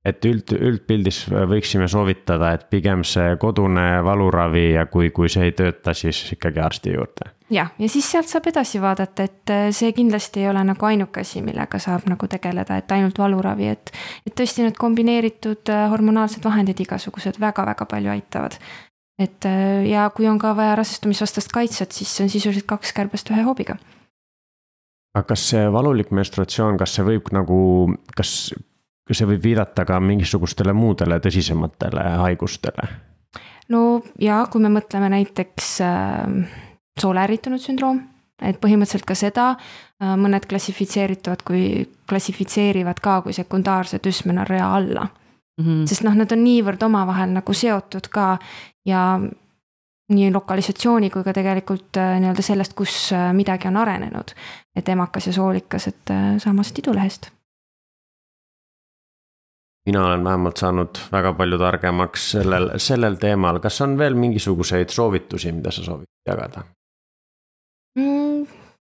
et 0.05 0.25
üld, 0.25 0.55
üldpildis 0.57 1.25
võiksime 1.29 1.89
soovitada, 1.91 2.55
et 2.57 2.65
pigem 2.73 3.03
see 3.05 3.35
kodune 3.41 4.01
valuravi 4.05 4.65
ja 4.73 4.87
kui, 4.89 5.11
kui 5.13 5.29
see 5.33 5.51
ei 5.51 5.55
tööta, 5.57 5.93
siis 5.97 6.23
ikkagi 6.33 6.63
arsti 6.65 6.95
juurde. 6.95 7.31
jah, 7.53 7.73
ja 7.79 7.89
siis 7.89 8.09
sealt 8.11 8.31
saab 8.31 8.49
edasi 8.49 8.81
vaadata, 8.81 9.27
et 9.29 9.53
äh, 9.53 9.69
see 9.77 9.93
kindlasti 9.93 10.41
ei 10.45 10.49
ole 10.49 10.65
nagu 10.65 10.87
ainuke 10.89 11.21
asi, 11.21 11.43
millega 11.45 11.79
saab 11.79 12.09
nagu 12.09 12.29
tegeleda, 12.33 12.79
et 12.81 12.93
ainult 12.97 13.19
valuravi, 13.19 13.69
et. 13.69 13.93
et 14.27 14.37
tõesti 14.41 14.65
need 14.65 14.79
kombineeritud 14.81 15.73
äh, 15.73 15.89
hormonaalsed 15.93 16.45
vahendid 16.45 16.81
igasugused 16.81 17.41
väga-väga 17.41 17.85
palju 17.91 18.15
aitavad. 18.17 18.57
et 19.21 19.45
äh, 19.45 19.85
ja 19.91 20.09
kui 20.17 20.29
on 20.29 20.39
ka 20.41 20.55
vaja 20.57 20.81
rasestumisvastast 20.81 21.53
kaitset, 21.53 21.93
siis 21.93 22.17
see 22.17 22.25
on 22.25 22.33
sisuliselt 22.33 22.67
kaks 22.67 22.97
kärbest 22.97 23.31
ühe 23.31 23.45
hoobiga 23.45 23.77
aga 25.15 25.27
kas 25.35 25.45
see 25.53 25.69
valulik 25.75 26.13
menstratsioon, 26.15 26.79
kas 26.79 26.95
see 26.95 27.05
võib 27.05 27.33
nagu, 27.35 27.61
kas 28.17 28.55
see 29.17 29.29
võib 29.33 29.45
viidata 29.45 29.85
ka 29.89 30.01
mingisugustele 30.01 30.75
muudele 30.77 31.21
tõsisematele 31.23 32.07
haigustele? 32.25 32.89
no 33.69 34.01
ja 34.21 34.45
kui 34.51 34.63
me 34.63 34.73
mõtleme 34.73 35.11
näiteks 35.13 35.75
äh, 35.87 36.57
soole 37.01 37.25
ärritunud 37.25 37.63
sündroom, 37.63 38.03
et 38.43 38.61
põhimõtteliselt 38.63 39.07
ka 39.09 39.17
seda 39.19 39.51
äh, 39.55 40.17
mõned 40.21 40.47
klassifitseeritavad 40.51 41.45
kui, 41.47 41.87
klassifitseerivad 42.09 43.03
ka 43.03 43.21
kui 43.27 43.37
sekundaarse 43.37 44.01
düsmenorrea 44.05 44.73
alla 44.77 45.07
mm, 45.07 45.65
-hmm. 45.65 45.87
sest 45.87 46.05
noh, 46.07 46.15
nad 46.15 46.33
on 46.33 46.45
niivõrd 46.45 46.83
omavahel 46.83 47.33
nagu 47.37 47.53
seotud 47.53 48.09
ka 48.11 48.37
ja 48.87 49.21
nii 50.11 50.31
lokalisatsiooni 50.33 51.11
kui 51.11 51.25
ka 51.27 51.35
tegelikult 51.35 51.99
äh, 52.01 52.17
nii-öelda 52.23 52.45
sellest, 52.45 52.75
kus 52.79 53.13
äh, 53.15 53.31
midagi 53.37 53.69
on 53.71 53.79
arenenud. 53.81 54.35
et 54.77 54.89
emakas 54.89 55.27
ja 55.27 55.33
soolikas, 55.33 55.87
et 55.89 56.11
äh, 56.11 56.39
samast 56.39 56.79
idulehest. 56.79 57.31
Mina 59.87 60.07
olen 60.07 60.25
vähemalt 60.25 60.57
saanud 60.61 61.03
väga 61.13 61.33
palju 61.39 61.59
targemaks 61.59 62.31
sellel, 62.37 62.73
sellel 62.77 63.17
teemal, 63.21 63.61
kas 63.61 63.81
on 63.81 63.99
veel 63.99 64.15
mingisuguseid 64.15 64.93
soovitusi, 64.93 65.53
mida 65.53 65.73
sa 65.75 65.85
soovid 65.85 66.09
jagada 66.29 66.65
mm,? 67.99 68.43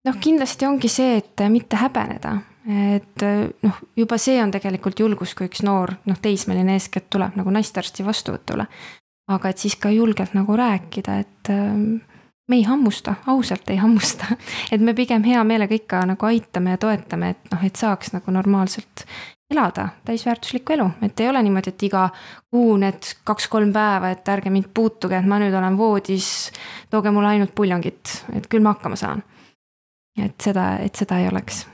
noh, 0.07 0.21
kindlasti 0.21 0.67
ongi 0.67 0.89
see, 0.93 1.17
et 1.23 1.47
mitte 1.51 1.81
häbeneda, 1.81 2.37
et 2.97 3.27
noh, 3.67 3.81
juba 3.97 4.19
see 4.23 4.39
on 4.43 4.55
tegelikult 4.55 5.01
julgus, 5.03 5.35
kui 5.35 5.51
üks 5.51 5.65
noor, 5.67 5.97
noh, 6.07 6.23
teismeline 6.23 6.79
eeskätt 6.79 7.11
tuleb 7.11 7.35
nagu 7.39 7.51
naistearsti 7.55 8.07
vastuvõtule 8.07 8.69
aga 9.29 9.51
et 9.51 9.63
siis 9.63 9.77
ka 9.81 9.91
julgelt 9.91 10.35
nagu 10.37 10.57
rääkida, 10.57 11.19
et 11.19 11.51
ähm, 11.51 11.99
me 12.49 12.61
ei 12.61 12.63
hammusta, 12.63 13.17
ausalt 13.27 13.71
ei 13.71 13.77
hammusta. 13.77 14.37
et 14.73 14.81
me 14.81 14.95
pigem 14.95 15.25
hea 15.27 15.43
meelega 15.45 15.75
ikka 15.75 16.05
nagu 16.13 16.29
aitame 16.29 16.77
ja 16.77 16.83
toetame, 16.83 17.35
et 17.35 17.51
noh, 17.53 17.65
et 17.67 17.77
saaks 17.77 18.15
nagu 18.15 18.35
normaalselt 18.35 19.07
elada 19.51 19.89
täisväärtuslikku 20.05 20.73
elu, 20.73 20.91
et 21.03 21.21
ei 21.21 21.29
ole 21.29 21.43
niimoodi, 21.43 21.71
et 21.71 21.83
iga 21.83 22.09
kuu 22.51 22.77
need 22.83 23.13
kaks-kolm 23.25 23.73
päeva, 23.73 24.11
et 24.11 24.29
ärge 24.29 24.51
mind 24.51 24.73
puutuge, 24.75 25.19
et 25.19 25.29
ma 25.29 25.39
nüüd 25.43 25.55
olen 25.55 25.79
voodis, 25.79 26.29
tooge 26.91 27.13
mulle 27.15 27.35
ainult 27.35 27.55
puljongit, 27.55 28.17
et 28.35 28.49
küll 28.51 28.65
ma 28.65 28.75
hakkama 28.75 28.97
saan. 28.97 29.23
et 30.23 30.41
seda, 30.41 30.79
et 30.81 30.95
seda 30.95 31.19
ei 31.19 31.29
oleks. 31.29 31.67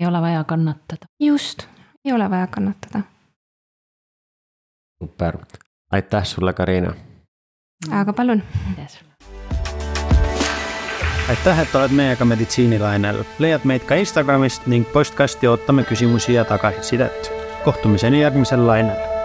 ei 0.00 0.06
ole 0.06 0.20
vaja 0.20 0.44
kannatada. 0.44 1.06
just, 1.20 1.66
ei 2.04 2.12
ole 2.12 2.30
vaja 2.30 2.46
kannatada. 2.46 3.02
super, 5.02 5.38
aitäh 5.92 6.24
sulle, 6.24 6.52
Karina. 6.52 6.94
aga 7.90 8.12
palun. 8.12 8.42
Aitäh, 11.28 11.60
et 11.60 11.74
oled 11.74 11.94
meiega 11.96 12.24
meditsiinilainel, 12.28 13.24
leiad 13.42 13.66
meid 13.66 13.86
ka 13.88 13.98
Instagramist 13.98 14.68
ning 14.70 14.86
postkasti 14.92 15.50
ootame 15.50 15.82
küsimusi 15.88 16.38
ja 16.38 16.44
tagasisidet. 16.44 17.32
kohtumiseni 17.64 18.20
järgmisel 18.20 18.66
lainel 18.66 19.15